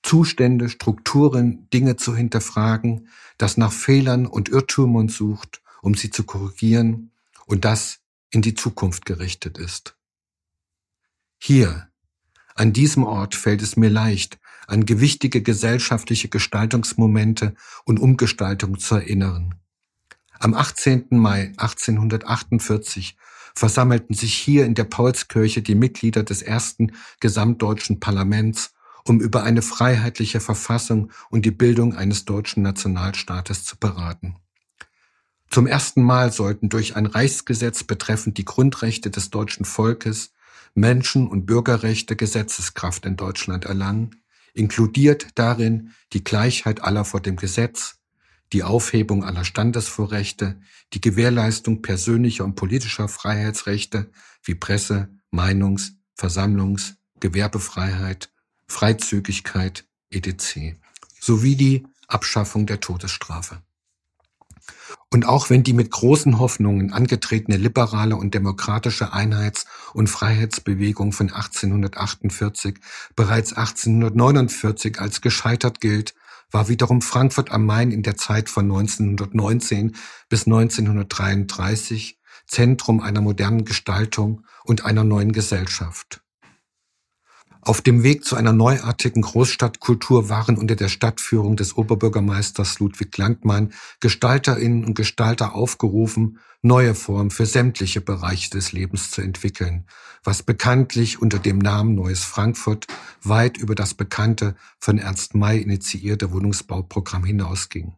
Zustände, 0.03 0.67
Strukturen, 0.67 1.69
Dinge 1.69 1.95
zu 1.95 2.13
hinterfragen, 2.13 3.07
das 3.37 3.55
nach 3.55 3.71
Fehlern 3.71 4.25
und 4.25 4.49
Irrtümern 4.49 5.07
sucht, 5.07 5.61
um 5.87 5.95
sie 5.95 6.09
zu 6.09 6.25
korrigieren 6.25 7.11
und 7.45 7.63
das 7.63 7.99
in 8.29 8.41
die 8.41 8.55
Zukunft 8.55 9.05
gerichtet 9.05 9.57
ist. 9.57 9.95
Hier, 11.37 11.87
an 12.55 12.73
diesem 12.73 13.05
Ort 13.05 13.35
fällt 13.35 13.61
es 13.61 13.77
mir 13.77 13.89
leicht, 13.89 14.37
an 14.67 14.85
gewichtige 14.85 15.41
gesellschaftliche 15.41 16.27
Gestaltungsmomente 16.27 17.55
und 17.85 18.01
Umgestaltung 18.01 18.79
zu 18.79 18.95
erinnern. 18.95 19.55
Am 20.39 20.53
18. 20.53 21.05
Mai 21.11 21.53
1848 21.55 23.15
versammelten 23.55 24.13
sich 24.13 24.33
hier 24.33 24.65
in 24.65 24.75
der 24.75 24.83
Paulskirche 24.83 25.61
die 25.61 25.75
Mitglieder 25.75 26.23
des 26.23 26.41
ersten 26.41 26.91
gesamtdeutschen 27.21 28.01
Parlaments, 28.01 28.73
um 29.05 29.21
über 29.21 29.43
eine 29.43 29.61
freiheitliche 29.61 30.41
Verfassung 30.41 31.13
und 31.29 31.45
die 31.45 31.51
Bildung 31.51 31.95
eines 31.95 32.25
deutschen 32.25 32.61
Nationalstaates 32.61 33.63
zu 33.63 33.77
beraten. 33.77 34.35
Zum 35.49 35.65
ersten 35.67 36.03
Mal 36.03 36.31
sollten 36.31 36.69
durch 36.69 36.95
ein 36.95 37.05
Reichsgesetz 37.05 37.83
betreffend 37.83 38.37
die 38.37 38.45
Grundrechte 38.45 39.09
des 39.09 39.29
deutschen 39.29 39.65
Volkes 39.65 40.33
Menschen- 40.75 41.27
und 41.27 41.45
Bürgerrechte 41.45 42.15
Gesetzeskraft 42.15 43.05
in 43.05 43.17
Deutschland 43.17 43.65
erlangen, 43.65 44.21
inkludiert 44.53 45.27
darin 45.35 45.93
die 46.13 46.23
Gleichheit 46.23 46.83
aller 46.83 47.05
vor 47.05 47.21
dem 47.21 47.35
Gesetz, 47.35 47.97
die 48.53 48.63
Aufhebung 48.63 49.23
aller 49.23 49.43
Standesvorrechte, 49.43 50.59
die 50.93 51.01
Gewährleistung 51.01 51.81
persönlicher 51.81 52.45
und 52.45 52.55
politischer 52.55 53.07
Freiheitsrechte 53.07 54.09
wie 54.43 54.55
Presse, 54.55 55.09
Meinungs-, 55.31 55.93
Versammlungs-, 56.15 56.95
Gewerbefreiheit, 57.19 58.29
Freizügigkeit 58.67 59.85
etc. 60.09 60.77
sowie 61.19 61.55
die 61.55 61.87
Abschaffung 62.07 62.65
der 62.65 62.79
Todesstrafe. 62.79 63.61
Und 65.09 65.25
auch 65.25 65.49
wenn 65.49 65.63
die 65.63 65.73
mit 65.73 65.89
großen 65.89 66.37
Hoffnungen 66.37 66.91
angetretene 66.91 67.57
liberale 67.57 68.17
und 68.17 68.33
demokratische 68.33 69.13
Einheits- 69.13 69.65
und 69.93 70.07
Freiheitsbewegung 70.09 71.13
von 71.13 71.31
1848 71.31 72.79
bereits 73.15 73.53
1849 73.53 74.99
als 74.99 75.21
gescheitert 75.21 75.79
gilt, 75.79 76.13
war 76.51 76.67
wiederum 76.67 77.01
Frankfurt 77.01 77.51
am 77.51 77.65
Main 77.65 77.91
in 77.91 78.03
der 78.03 78.17
Zeit 78.17 78.49
von 78.49 78.65
1919 78.65 79.95
bis 80.29 80.45
1933 80.45 82.19
Zentrum 82.45 83.01
einer 83.01 83.21
modernen 83.21 83.65
Gestaltung 83.65 84.45
und 84.63 84.85
einer 84.85 85.03
neuen 85.03 85.31
Gesellschaft. 85.31 86.21
Auf 87.67 87.81
dem 87.81 88.01
Weg 88.01 88.23
zu 88.23 88.37
einer 88.37 88.53
neuartigen 88.53 89.23
Großstadtkultur 89.23 90.29
waren 90.29 90.57
unter 90.57 90.77
der 90.77 90.87
Stadtführung 90.87 91.57
des 91.57 91.75
Oberbürgermeisters 91.75 92.79
Ludwig 92.79 93.17
Landmann 93.17 93.73
Gestalterinnen 93.99 94.85
und 94.85 94.93
Gestalter 94.93 95.53
aufgerufen, 95.53 96.39
neue 96.61 96.95
Formen 96.95 97.29
für 97.29 97.45
sämtliche 97.45 97.99
Bereiche 97.99 98.51
des 98.51 98.71
Lebens 98.71 99.11
zu 99.11 99.19
entwickeln, 99.19 99.85
was 100.23 100.43
bekanntlich 100.43 101.21
unter 101.21 101.39
dem 101.39 101.57
Namen 101.57 101.93
Neues 101.93 102.23
Frankfurt 102.23 102.87
weit 103.21 103.57
über 103.57 103.75
das 103.75 103.95
bekannte 103.95 104.55
von 104.79 104.97
Ernst 104.97 105.35
May 105.35 105.59
initiierte 105.59 106.31
Wohnungsbauprogramm 106.31 107.25
hinausging. 107.25 107.97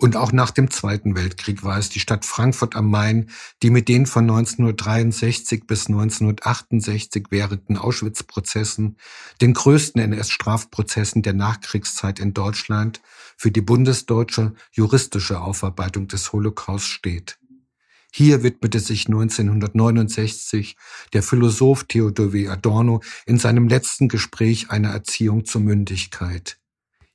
Und 0.00 0.16
auch 0.16 0.32
nach 0.32 0.50
dem 0.50 0.70
Zweiten 0.70 1.14
Weltkrieg 1.14 1.62
war 1.62 1.76
es 1.76 1.90
die 1.90 2.00
Stadt 2.00 2.24
Frankfurt 2.24 2.74
am 2.74 2.90
Main, 2.90 3.28
die 3.62 3.68
mit 3.68 3.86
den 3.86 4.06
von 4.06 4.22
1963 4.22 5.66
bis 5.66 5.88
1968 5.88 7.26
währenden 7.28 7.76
Auschwitz-Prozessen, 7.76 8.96
den 9.42 9.52
größten 9.52 10.00
NS-Strafprozessen 10.00 11.20
der 11.20 11.34
Nachkriegszeit 11.34 12.18
in 12.18 12.32
Deutschland, 12.32 13.02
für 13.36 13.50
die 13.50 13.60
bundesdeutsche 13.60 14.54
juristische 14.72 15.38
Aufarbeitung 15.38 16.08
des 16.08 16.32
Holocaust 16.32 16.86
steht. 16.86 17.38
Hier 18.10 18.42
widmete 18.42 18.80
sich 18.80 19.06
1969 19.06 20.76
der 21.12 21.22
Philosoph 21.22 21.84
Theodor 21.84 22.32
W. 22.32 22.48
Adorno 22.48 23.02
in 23.26 23.36
seinem 23.36 23.68
letzten 23.68 24.08
Gespräch 24.08 24.70
einer 24.70 24.88
Erziehung 24.92 25.44
zur 25.44 25.60
Mündigkeit. 25.60 26.59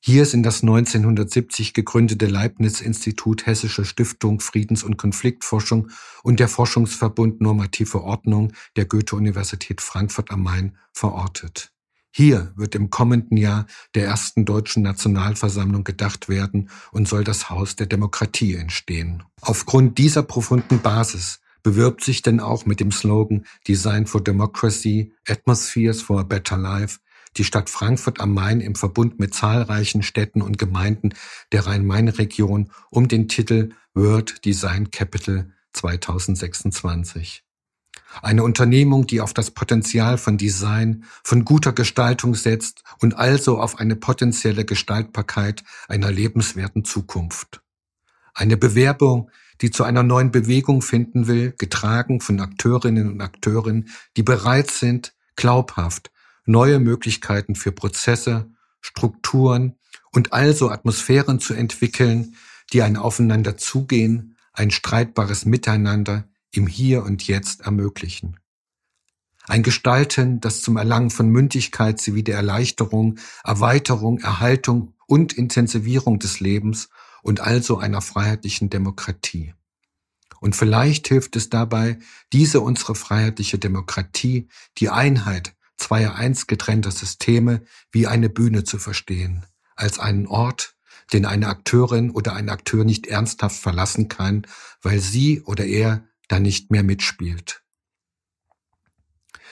Hier 0.08 0.28
sind 0.28 0.44
das 0.44 0.62
1970 0.62 1.74
gegründete 1.74 2.28
Leibniz-Institut 2.28 3.48
Hessische 3.48 3.86
Stiftung 3.86 4.40
Friedens- 4.40 4.84
und 4.84 4.98
Konfliktforschung 4.98 5.90
und 6.22 6.40
der 6.40 6.48
Forschungsverbund 6.48 7.42
Normative 7.42 8.04
Ordnung 8.04 8.54
der 8.76 8.86
Goethe-Universität 8.86 9.82
Frankfurt 9.82 10.30
am 10.30 10.44
Main 10.44 10.78
verortet. 10.94 11.72
Hier 12.12 12.54
wird 12.56 12.76
im 12.76 12.92
kommenden 12.92 13.36
Jahr 13.36 13.66
der 13.96 14.06
ersten 14.06 14.46
deutschen 14.46 14.84
Nationalversammlung 14.84 15.84
gedacht 15.84 16.30
werden 16.30 16.70
und 16.92 17.08
soll 17.08 17.24
das 17.24 17.50
Haus 17.50 17.76
der 17.76 17.88
Demokratie 17.88 18.54
entstehen. 18.54 19.24
Aufgrund 19.42 19.98
dieser 19.98 20.22
profunden 20.22 20.84
Basis 20.84 21.40
bewirbt 21.64 22.04
sich 22.04 22.22
denn 22.22 22.40
auch 22.40 22.68
mit 22.68 22.80
dem 22.80 22.92
Slogan 22.92 23.44
Design 23.68 24.06
for 24.06 24.24
Democracy, 24.24 25.14
Atmospheres 25.28 26.04
for 26.04 26.20
a 26.20 26.24
Better 26.24 26.58
Life 26.58 27.00
die 27.38 27.44
Stadt 27.44 27.70
Frankfurt 27.70 28.20
am 28.20 28.34
Main 28.34 28.62
im 28.62 28.76
Verbund 28.76 29.20
mit 29.20 29.34
zahlreichen 29.34 30.04
Städten 30.04 30.42
und 30.42 30.58
Gemeinden 30.58 31.14
der 31.52 31.68
Rhein-Main-Region 31.68 32.72
um 32.90 33.08
den 33.08 33.28
Titel 33.28 33.72
World 33.94 34.46
Design 34.46 34.92
Capital 34.92 35.52
2026. 35.74 37.44
Eine 38.22 38.44
Unternehmung, 38.44 39.08
die 39.08 39.20
auf 39.20 39.34
das 39.34 39.52
Potenzial 39.52 40.18
von 40.18 40.38
Design, 40.38 41.04
von 41.24 41.44
guter 41.44 41.74
Gestaltung 41.74 42.36
setzt 42.36 42.84
und 43.02 43.18
also 43.18 43.60
auf 43.60 43.80
eine 43.80 43.96
potenzielle 43.96 44.64
Gestaltbarkeit 44.64 45.64
einer 45.88 46.12
lebenswerten 46.12 46.86
Zukunft. 46.86 47.62
Eine 48.34 48.58
Bewerbung, 48.58 49.32
die 49.62 49.72
zu 49.72 49.84
einer 49.84 50.04
neuen 50.04 50.32
Bewegung 50.32 50.82
finden 50.82 51.28
will, 51.28 51.54
getragen 51.58 52.22
von 52.22 52.40
Akteurinnen 52.40 53.12
und 53.12 53.22
Akteuren, 53.22 53.90
die 54.18 54.24
bereit 54.24 54.72
sind, 54.72 55.14
glaubhaft 55.36 56.12
neue 56.46 56.80
Möglichkeiten 56.80 57.56
für 57.56 57.72
Prozesse, 57.72 58.50
Strukturen 58.82 59.76
und 60.12 60.34
also 60.34 60.70
Atmosphären 60.70 61.40
zu 61.40 61.54
entwickeln, 61.54 62.36
die 62.72 62.82
ein 62.82 62.98
Aufeinander 62.98 63.58
zugehen, 63.58 64.38
ein 64.54 64.72
streitbares 64.72 65.46
Miteinander 65.46 66.28
im 66.52 66.68
Hier 66.68 67.04
und 67.04 67.28
Jetzt 67.28 67.62
ermöglichen. 67.62 68.40
Ein 69.48 69.62
Gestalten, 69.62 70.40
das 70.40 70.62
zum 70.62 70.78
Erlangen 70.78 71.12
von 71.12 71.30
Mündigkeit 71.30 72.02
sowie 72.02 72.24
der 72.24 72.38
Erleichterung, 72.38 73.20
Erweiterung, 73.44 74.20
Erhaltung 74.20 74.94
und 75.08 75.34
Intensivierung 75.34 76.18
des 76.18 76.40
Lebens 76.40 76.90
und 77.22 77.42
also 77.42 77.78
einer 77.78 78.02
freiheitlichen 78.02 78.70
Demokratie. 78.70 79.54
Und 80.40 80.56
vielleicht 80.56 81.08
hilft 81.08 81.36
es 81.36 81.50
dabei, 81.50 82.00
diese 82.34 82.62
unsere 82.62 82.96
freiheitliche 82.96 83.60
Demokratie, 83.60 84.48
die 84.78 84.90
Einheit 84.90 85.56
zweier 85.78 86.16
einst 86.16 86.48
getrennter 86.48 86.92
Systeme 86.92 87.64
wie 87.92 88.08
eine 88.08 88.30
Bühne 88.30 88.64
zu 88.64 88.78
verstehen, 88.78 89.46
als 89.76 90.00
einen 90.00 90.28
Ort, 90.28 90.76
den 91.14 91.26
eine 91.26 91.48
Akteurin 91.48 92.12
oder 92.12 92.34
ein 92.34 92.50
Akteur 92.50 92.84
nicht 92.84 93.08
ernsthaft 93.08 93.60
verlassen 93.60 94.08
kann, 94.08 94.48
weil 94.82 95.00
sie 95.00 95.42
oder 95.42 95.66
er 95.66 96.08
da 96.28 96.40
nicht 96.40 96.72
mehr 96.72 96.84
mitspielt. 96.84 97.62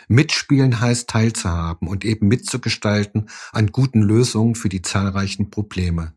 Mitspielen 0.08 0.82
heißt 0.82 1.10
teilzuhaben 1.10 1.88
und 1.88 2.04
eben 2.04 2.28
mitzugestalten 2.28 3.30
an 3.52 3.72
guten 3.72 4.02
Lösungen 4.02 4.56
für 4.56 4.70
die 4.70 4.82
zahlreichen 4.82 5.50
Probleme. 5.50 6.14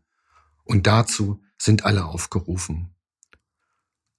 Und 0.63 0.87
dazu 0.87 1.41
sind 1.57 1.85
alle 1.85 2.05
aufgerufen. 2.05 2.93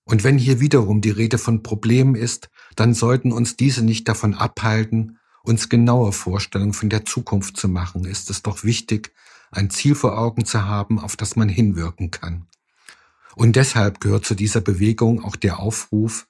Und 0.05 0.25
wenn 0.25 0.39
hier 0.39 0.59
wiederum 0.59 1.03
die 1.03 1.11
Rede 1.11 1.37
von 1.37 1.63
Problemen 1.63 2.15
ist, 2.15 2.49
dann 2.77 2.95
sollten 2.95 3.31
uns 3.31 3.57
diese 3.57 3.85
nicht 3.85 4.09
davon 4.09 4.35
abhalten, 4.35 5.18
uns 5.49 5.69
genaue 5.69 6.13
Vorstellungen 6.13 6.75
von 6.75 6.91
der 6.91 7.05
Zukunft 7.05 7.57
zu 7.57 7.69
machen, 7.69 8.05
ist 8.05 8.31
es 8.31 8.43
doch 8.43 8.65
wichtig, 8.65 9.13
ein 9.51 9.71
Ziel 9.71 9.95
vor 9.95 10.19
Augen 10.19 10.45
zu 10.45 10.65
haben, 10.65 10.99
auf 10.99 11.17
das 11.17 11.37
man 11.37 11.49
hinwirken 11.49 12.11
kann. 12.11 12.47
Und 13.35 13.57
deshalb 13.57 14.01
gehört 14.01 14.27
zu 14.27 14.35
dieser 14.35 14.61
Bewegung 14.61 15.25
auch 15.25 15.37
der 15.37 15.61
Aufruf, 15.61 16.27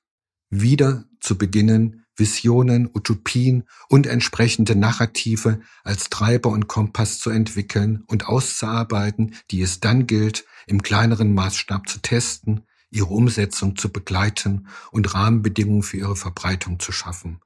wieder 0.50 1.04
zu 1.20 1.37
beginnen, 1.37 2.04
Visionen, 2.16 2.90
Utopien 2.92 3.64
und 3.88 4.07
entsprechende 4.07 4.74
Narrative 4.74 5.61
als 5.85 6.11
Treiber 6.11 6.50
und 6.50 6.68
Kompass 6.68 7.18
zu 7.18 7.31
entwickeln 7.31 8.02
und 8.09 8.26
auszuarbeiten, 8.26 9.35
die 9.50 9.62
es 9.62 9.81
dann 9.81 10.07
gilt, 10.07 10.44
im 10.66 10.83
kleineren 10.83 11.33
Maßstab 11.33 11.88
zu 11.88 12.00
testen, 12.00 12.62
ihre 12.90 13.07
Umsetzung 13.07 13.76
zu 13.76 13.90
begleiten 13.90 14.68
und 14.90 15.14
Rahmenbedingungen 15.14 15.83
für 15.83 15.98
ihre 15.98 16.16
Verbreitung 16.16 16.81
zu 16.81 16.92
schaffen. 16.92 17.40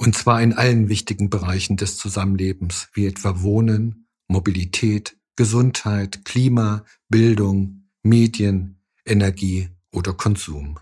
Und 0.00 0.16
zwar 0.16 0.40
in 0.40 0.54
allen 0.54 0.88
wichtigen 0.88 1.28
Bereichen 1.28 1.76
des 1.76 1.98
Zusammenlebens, 1.98 2.88
wie 2.94 3.04
etwa 3.04 3.42
Wohnen, 3.42 4.08
Mobilität, 4.28 5.18
Gesundheit, 5.36 6.24
Klima, 6.24 6.86
Bildung, 7.10 7.90
Medien, 8.02 8.80
Energie 9.04 9.68
oder 9.92 10.14
Konsum. 10.14 10.80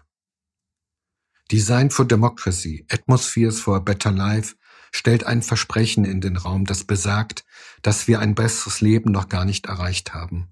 Design 1.51 1.91
for 1.91 2.05
Democracy, 2.05 2.87
Atmospheres 2.89 3.59
for 3.61 3.75
a 3.75 3.81
Better 3.81 4.13
Life 4.13 4.55
stellt 4.93 5.25
ein 5.25 5.43
Versprechen 5.43 6.05
in 6.05 6.21
den 6.21 6.37
Raum, 6.37 6.65
das 6.65 6.85
besagt, 6.85 7.45
dass 7.83 8.07
wir 8.07 8.21
ein 8.21 8.37
besseres 8.37 8.81
Leben 8.81 9.11
noch 9.11 9.29
gar 9.29 9.45
nicht 9.45 9.67
erreicht 9.67 10.15
haben. 10.15 10.47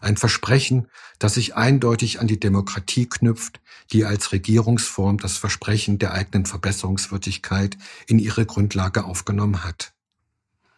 Ein 0.00 0.16
Versprechen, 0.16 0.88
das 1.18 1.34
sich 1.34 1.56
eindeutig 1.56 2.20
an 2.20 2.26
die 2.26 2.40
Demokratie 2.40 3.06
knüpft, 3.06 3.60
die 3.92 4.04
als 4.04 4.32
Regierungsform 4.32 5.18
das 5.18 5.36
Versprechen 5.36 5.98
der 5.98 6.12
eigenen 6.12 6.46
Verbesserungswürdigkeit 6.46 7.76
in 8.06 8.18
ihre 8.18 8.46
Grundlage 8.46 9.04
aufgenommen 9.04 9.62
hat. 9.64 9.92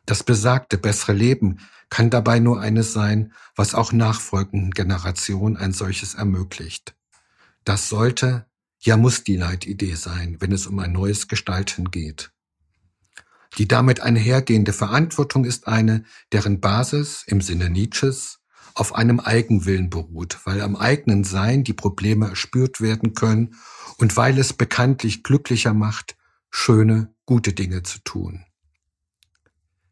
Das 0.07 0.25
besagte 0.25 0.79
bessere 0.79 1.13
Leben 1.13 1.59
kann 1.89 2.11
dabei 2.11 2.41
nur 2.41 2.61
eines 2.61 2.93
sein, 2.93 3.33
was 3.55 3.75
auch 3.75 3.93
nachfolgenden 3.93 4.73
Generationen 4.73 5.57
ein 5.57 5.73
solches 5.73 6.15
ermöglicht. 6.15 6.95
Das 7.65 7.89
sollte, 7.89 8.47
ja 8.81 8.97
muss 8.97 9.23
die 9.23 9.37
Leitidee 9.37 9.95
sein, 9.95 10.39
wenn 10.41 10.51
es 10.51 10.67
um 10.67 10.79
ein 10.81 10.93
neues 10.93 11.29
Gestalten 11.29 11.93
geht. 11.93 12.33
Die 13.59 13.69
damit 13.69 14.01
einhergehende 14.01 14.73
Verantwortung 14.73 15.45
ist 15.45 15.69
eine, 15.69 16.05
deren 16.33 16.61
Basis 16.61 17.23
im 17.27 17.41
Sinne 17.41 17.71
Nietzsches 17.71 18.42
auf 18.75 18.95
einem 18.95 19.21
Eigenwillen 19.21 19.91
beruht, 19.91 20.39
weil 20.45 20.61
am 20.61 20.77
eigenen 20.77 21.25
Sein 21.25 21.65
die 21.65 21.73
Probleme 21.73 22.29
erspürt 22.29 22.81
werden 22.81 23.15
können 23.15 23.55
und 23.99 24.17
weil 24.17 24.39
es 24.39 24.53
bekanntlich 24.53 25.23
glücklicher 25.23 25.75
macht, 25.75 26.17
schöne, 26.51 27.15
gute 27.27 27.53
Dinge 27.53 27.83
zu 27.83 27.99
tun. 28.01 28.45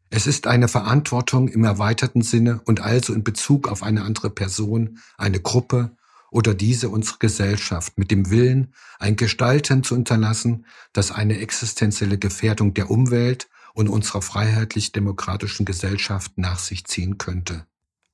Es 0.09 0.27
ist 0.27 0.47
eine 0.47 0.67
Verantwortung 0.67 1.47
im 1.47 1.63
erweiterten 1.63 2.21
Sinne 2.21 2.61
und 2.65 2.81
also 2.81 3.13
in 3.13 3.23
Bezug 3.23 3.67
auf 3.69 3.81
eine 3.81 4.03
andere 4.03 4.29
Person, 4.29 4.99
eine 5.17 5.39
Gruppe, 5.39 5.95
oder 6.31 6.53
diese 6.53 6.89
unsere 6.89 7.19
Gesellschaft 7.19 7.97
mit 7.97 8.09
dem 8.09 8.31
Willen, 8.31 8.73
ein 8.99 9.17
Gestalten 9.17 9.83
zu 9.83 9.93
unterlassen, 9.93 10.65
das 10.93 11.11
eine 11.11 11.37
existenzielle 11.39 12.17
Gefährdung 12.17 12.73
der 12.73 12.89
Umwelt 12.89 13.49
und 13.73 13.89
unserer 13.89 14.21
freiheitlich-demokratischen 14.21 15.65
Gesellschaft 15.65 16.37
nach 16.37 16.57
sich 16.57 16.85
ziehen 16.85 17.17
könnte. 17.17 17.67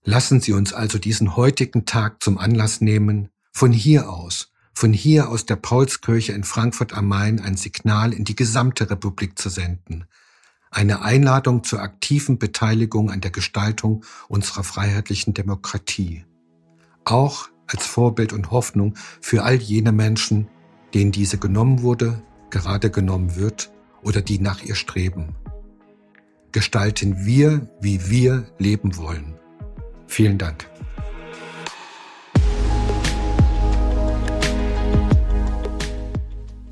Lassen 0.03 0.39
Sie 0.39 0.53
uns 0.53 0.73
also 0.73 0.97
diesen 0.97 1.35
heutigen 1.35 1.85
Tag 1.85 2.23
zum 2.23 2.37
Anlass 2.37 2.81
nehmen, 2.81 3.29
von 3.51 3.71
hier 3.71 4.09
aus, 4.09 4.51
von 4.73 4.93
hier 4.93 5.29
aus 5.29 5.45
der 5.45 5.55
Paulskirche 5.55 6.33
in 6.33 6.43
Frankfurt 6.43 6.93
am 6.93 7.07
Main 7.07 7.41
ein 7.41 7.57
Signal 7.57 8.13
in 8.13 8.23
die 8.23 8.35
gesamte 8.35 8.89
Republik 8.89 9.39
zu 9.39 9.49
senden, 9.49 10.05
eine 10.69 11.01
Einladung 11.01 11.63
zur 11.63 11.81
aktiven 11.81 12.37
Beteiligung 12.37 13.09
an 13.09 13.21
der 13.21 13.31
Gestaltung 13.31 14.05
unserer 14.27 14.63
freiheitlichen 14.63 15.33
Demokratie. 15.33 16.25
Auch 17.03 17.49
als 17.67 17.85
Vorbild 17.85 18.33
und 18.33 18.51
Hoffnung 18.51 18.95
für 19.21 19.43
all 19.43 19.55
jene 19.55 19.91
Menschen, 19.91 20.47
denen 20.93 21.11
diese 21.11 21.37
genommen 21.37 21.81
wurde, 21.81 22.21
gerade 22.49 22.91
genommen 22.91 23.35
wird 23.35 23.71
oder 24.03 24.21
die 24.21 24.39
nach 24.39 24.61
ihr 24.61 24.75
streben. 24.75 25.35
Gestalten 26.51 27.25
wir, 27.25 27.69
wie 27.81 28.09
wir 28.09 28.47
leben 28.57 28.97
wollen. 28.97 29.36
Vielen 30.07 30.37
Dank. 30.37 30.67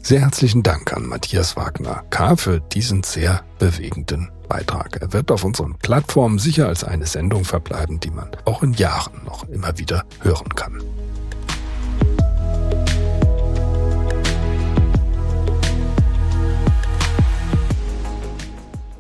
Sehr 0.02 0.22
herzlichen 0.22 0.62
Dank 0.62 0.94
an 0.94 1.08
Matthias 1.08 1.58
Wagner 1.58 2.04
K. 2.12 2.36
für 2.36 2.60
diesen 2.60 3.02
sehr 3.02 3.44
bewegenden 3.58 4.30
Beitrag. 4.48 5.02
Er 5.02 5.14
wird 5.14 5.32
auf 5.32 5.44
unseren 5.44 5.80
Plattformen 5.80 6.38
sicher 6.38 6.68
als 6.68 6.84
eine 6.84 7.08
Sendung 7.08 7.44
verbleiben, 7.44 8.00
die 8.00 8.12
man 8.12 8.30
auch 8.46 8.62
in 8.62 8.74
Jahren 8.74 9.24
noch 9.26 9.50
immer 9.50 9.80
wieder 9.80 10.06
hören 10.22 10.50
kann. 10.50 10.84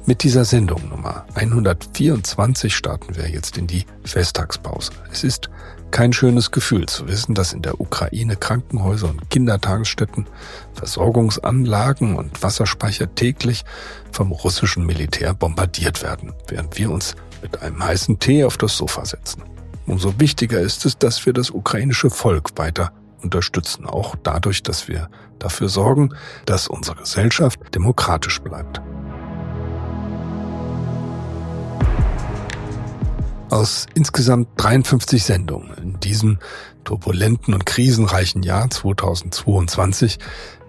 Mit 0.08 0.22
dieser 0.22 0.46
Sendung 0.46 0.88
Nummer 0.90 1.26
124 1.34 2.76
starten 2.76 3.16
wir 3.16 3.28
jetzt 3.28 3.58
in 3.58 3.66
die 3.66 3.88
Festtagspause. 4.04 4.92
Es 5.12 5.24
ist 5.24 5.50
kein 5.90 6.14
schönes 6.14 6.52
Gefühl 6.52 6.86
zu 6.86 7.08
wissen, 7.08 7.34
dass 7.34 7.54
in 7.54 7.64
der 7.64 7.82
Ukraine 7.82 8.36
Krankenhäuser 8.36 9.10
und 9.10 9.32
Kindertagesstätten, 9.32 10.28
Versorgungsanlagen 10.76 12.18
und 12.18 12.44
Wasserspeicher 12.44 13.16
täglich 13.16 13.66
vom 14.12 14.32
russischen 14.32 14.86
Militär 14.86 15.34
bombardiert 15.34 16.04
werden, 16.04 16.34
während 16.50 16.78
wir 16.78 16.92
uns 16.92 17.16
mit 17.42 17.64
einem 17.64 17.84
heißen 17.84 18.20
Tee 18.20 18.44
auf 18.44 18.58
das 18.58 18.78
Sofa 18.78 19.06
setzen. 19.06 19.42
Umso 19.88 20.20
wichtiger 20.20 20.60
ist 20.60 20.86
es, 20.86 21.00
dass 21.00 21.26
wir 21.26 21.34
das 21.34 21.50
ukrainische 21.50 22.12
Volk 22.12 22.52
weiter 22.58 22.92
unterstützen, 23.24 23.88
auch 23.88 24.16
dadurch, 24.22 24.62
dass 24.62 24.88
wir 24.88 25.10
dafür 25.40 25.68
sorgen, 25.68 26.14
dass 26.46 26.68
unsere 26.68 26.98
Gesellschaft 26.98 27.60
demokratisch 27.74 28.40
bleibt. 28.40 28.82
Aus 33.50 33.86
insgesamt 33.94 34.50
53 34.58 35.24
Sendungen 35.24 35.72
in 35.78 36.00
diesem 36.00 36.40
turbulenten 36.84 37.54
und 37.54 37.66
krisenreichen 37.66 38.42
Jahr 38.42 38.70
2022 38.70 40.18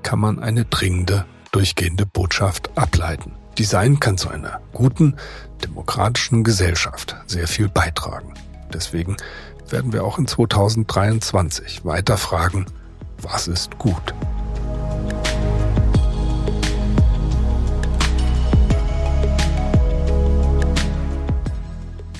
kann 0.03 0.19
man 0.19 0.39
eine 0.39 0.67
dringende, 0.67 1.25
durchgehende 1.53 2.05
Botschaft 2.05 2.77
ableiten. 2.77 3.33
Design 3.59 3.99
kann 3.99 4.19
zu 4.19 4.29
einer 4.29 4.61
guten, 4.73 5.17
demokratischen 5.65 6.45
Gesellschaft 6.45 7.17
sehr 7.27 7.49
viel 7.49 7.69
beitragen. 7.69 8.35
Deswegen 8.73 9.17
werden 9.71 9.93
wir 9.93 10.05
auch 10.05 10.19
in 10.19 10.27
2023 10.27 11.85
weiter 11.85 12.19
fragen, 12.19 12.67
was 13.23 13.49
ist 13.49 13.79
gut? 13.79 14.15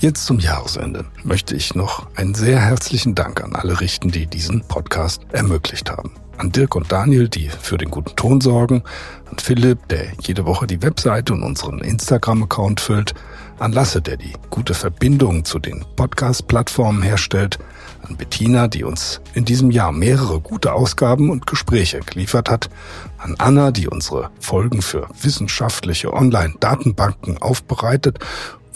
Jetzt 0.01 0.27
zum 0.27 0.39
Jahresende 0.39 1.07
möchte 1.25 1.57
ich 1.57 1.75
noch 1.75 2.07
einen 2.17 2.35
sehr 2.35 2.61
herzlichen 2.61 3.15
Dank 3.15 3.43
an 3.43 3.55
alle 3.55 3.81
richten, 3.81 4.11
die 4.11 4.27
diesen 4.27 4.61
Podcast 4.61 5.23
ermöglicht 5.33 5.91
haben. 5.91 6.13
An 6.37 6.53
Dirk 6.53 6.77
und 6.77 6.93
Daniel, 6.93 7.31
die 7.31 7.49
für 7.49 7.79
den 7.79 7.91
guten 7.91 8.15
Ton 8.15 8.43
sorgen, 8.43 8.83
an 9.31 9.39
Philipp, 9.39 9.89
der 9.89 10.09
jede 10.21 10.45
Woche 10.45 10.67
die 10.67 10.83
Webseite 10.83 11.33
und 11.33 11.43
unseren 11.43 11.79
Instagram-Account 11.79 12.81
füllt, 12.81 13.15
an 13.59 13.73
Lasse, 13.73 14.03
der 14.03 14.19
die 14.19 14.35
gute 14.51 14.75
Verbindung 14.75 15.47
zu 15.47 15.59
den 15.59 15.83
Podcast-Plattformen 15.97 17.01
herstellt, 17.01 17.59
an 18.03 18.17
Bettina, 18.19 18.69
die 18.69 18.85
uns 18.85 19.23
in 19.33 19.47
diesem 19.47 19.71
Jahr 19.71 19.93
mehrere 19.93 20.41
gute 20.41 20.75
Ausgaben 20.75 21.31
und 21.31 21.47
Gespräche 21.47 22.01
geliefert 22.01 22.51
hat, 22.51 22.69
an 23.17 23.35
Anna, 23.39 23.71
die 23.71 23.89
unsere 23.89 24.31
Folgen 24.41 24.83
für 24.83 25.09
wissenschaftliche 25.23 26.13
Online-Datenbanken 26.13 27.39
aufbereitet 27.39 28.19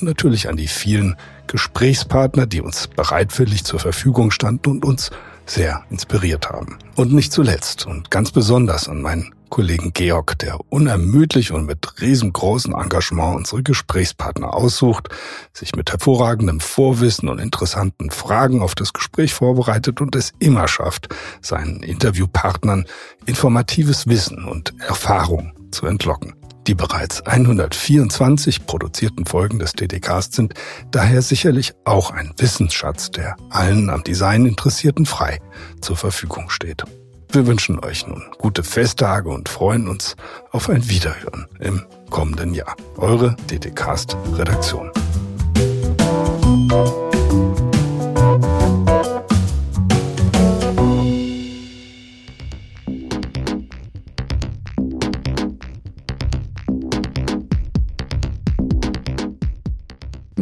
natürlich 0.02 0.48
an 0.48 0.56
die 0.56 0.68
vielen 0.68 1.16
Gesprächspartner, 1.46 2.46
die 2.46 2.60
uns 2.60 2.88
bereitwillig 2.88 3.64
zur 3.64 3.80
Verfügung 3.80 4.30
standen 4.30 4.70
und 4.70 4.84
uns 4.84 5.10
sehr 5.46 5.84
inspiriert 5.90 6.48
haben. 6.48 6.78
Und 6.94 7.12
nicht 7.12 7.32
zuletzt 7.32 7.86
und 7.86 8.10
ganz 8.10 8.30
besonders 8.30 8.88
an 8.88 9.02
meinen 9.02 9.34
Kollegen 9.50 9.92
Georg, 9.92 10.38
der 10.38 10.58
unermüdlich 10.68 11.50
und 11.50 11.66
mit 11.66 12.00
riesengroßem 12.00 12.72
Engagement 12.72 13.36
unsere 13.36 13.64
Gesprächspartner 13.64 14.54
aussucht, 14.54 15.08
sich 15.52 15.74
mit 15.74 15.90
hervorragendem 15.90 16.60
Vorwissen 16.60 17.28
und 17.28 17.40
interessanten 17.40 18.10
Fragen 18.10 18.62
auf 18.62 18.76
das 18.76 18.92
Gespräch 18.92 19.34
vorbereitet 19.34 20.00
und 20.00 20.14
es 20.14 20.32
immer 20.38 20.68
schafft, 20.68 21.08
seinen 21.40 21.82
Interviewpartnern 21.82 22.86
informatives 23.26 24.06
Wissen 24.06 24.44
und 24.44 24.72
Erfahrung 24.86 25.52
zu 25.72 25.86
entlocken. 25.86 26.39
Die 26.70 26.76
bereits 26.76 27.26
124 27.26 28.64
produzierten 28.64 29.26
Folgen 29.26 29.58
des 29.58 29.72
DDKs 29.72 30.28
sind 30.30 30.54
daher 30.92 31.20
sicherlich 31.20 31.72
auch 31.84 32.12
ein 32.12 32.32
Wissensschatz, 32.36 33.10
der 33.10 33.34
allen 33.48 33.90
am 33.90 34.04
Design 34.04 34.46
Interessierten 34.46 35.04
frei 35.04 35.40
zur 35.80 35.96
Verfügung 35.96 36.48
steht. 36.48 36.84
Wir 37.32 37.48
wünschen 37.48 37.84
euch 37.84 38.06
nun 38.06 38.22
gute 38.38 38.62
Festtage 38.62 39.30
und 39.30 39.48
freuen 39.48 39.88
uns 39.88 40.14
auf 40.52 40.70
ein 40.70 40.88
Wiederhören 40.88 41.48
im 41.58 41.82
kommenden 42.08 42.54
Jahr. 42.54 42.76
Eure 42.98 43.34
DDcast 43.50 44.16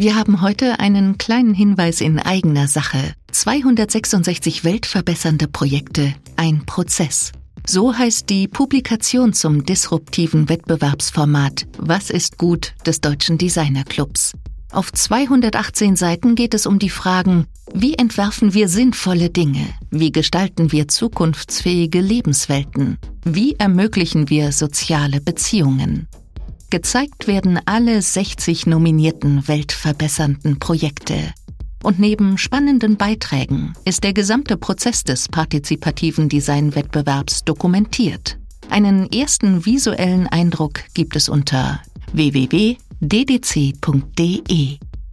Wir 0.00 0.14
haben 0.14 0.42
heute 0.42 0.78
einen 0.78 1.18
kleinen 1.18 1.54
Hinweis 1.54 2.00
in 2.00 2.20
eigener 2.20 2.68
Sache. 2.68 3.14
266 3.32 4.62
weltverbessernde 4.62 5.48
Projekte, 5.48 6.14
ein 6.37 6.64
Prozess. 6.66 7.32
So 7.66 7.98
heißt 7.98 8.30
die 8.30 8.46
Publikation 8.46 9.32
zum 9.32 9.64
disruptiven 9.64 10.48
Wettbewerbsformat 10.48 11.66
Was 11.78 12.11
ist 12.11 12.38
gut 12.38 12.74
des 12.87 13.00
Deutschen 13.00 13.38
Designerclubs. 13.38 14.34
Auf 14.70 14.92
218 14.92 15.96
Seiten 15.96 16.37
geht 16.37 16.54
es 16.54 16.66
um 16.66 16.78
die 16.78 16.90
Fragen, 16.90 17.48
wie 17.74 17.94
entwerfen 17.94 18.54
wir 18.54 18.68
sinnvolle 18.68 19.30
Dinge? 19.30 19.66
Wie 19.90 20.12
gestalten 20.12 20.70
wir 20.70 20.87
zukunftsfähige 20.87 22.00
Lebenswelten? 22.00 22.98
Wie 23.24 23.56
ermöglichen 23.56 24.30
wir 24.30 24.52
soziale 24.52 25.20
Beziehungen? 25.20 26.06
Gezeigt 26.70 27.26
werden 27.26 27.59
alle 27.64 28.02
60 28.02 28.66
nominierten 28.66 29.48
weltverbessernden 29.48 30.59
Projekte. 30.59 31.33
Und 31.83 31.98
neben 31.98 32.37
spannenden 32.37 32.98
Beiträgen 32.98 33.72
ist 33.87 34.04
der 34.04 34.12
gesamte 34.12 34.59
Prozess 34.59 35.02
des 35.02 35.28
partizipativen 35.28 36.28
Designwettbewerbs 36.28 37.44
dokumentiert. 37.44 38.37
Einen 38.68 39.11
ersten 39.11 39.64
visuellen 39.64 40.26
Eindruck 40.26 40.83
gibt 40.92 41.16
es 41.16 41.31
unter 41.31 41.81
www.ddc.de. 42.12 42.78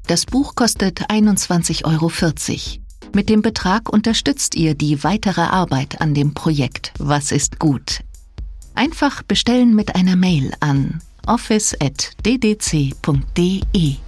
Das 0.07 0.25
Buch 0.25 0.55
kostet 0.55 1.09
21,40 1.09 1.85
Euro. 1.85 2.11
Mit 3.13 3.29
dem 3.29 3.41
Betrag 3.41 3.87
unterstützt 3.87 4.55
ihr 4.55 4.75
die 4.75 5.05
weitere 5.05 5.39
Arbeit 5.39 6.01
an 6.01 6.13
dem 6.13 6.33
Projekt 6.33 6.91
Was 6.99 7.31
ist 7.31 7.59
gut? 7.59 8.01
Einfach 8.73 9.23
bestellen 9.23 9.73
mit 9.73 9.95
einer 9.95 10.17
Mail 10.17 10.51
an 10.59 10.99
office.ddc.de. 11.27 14.04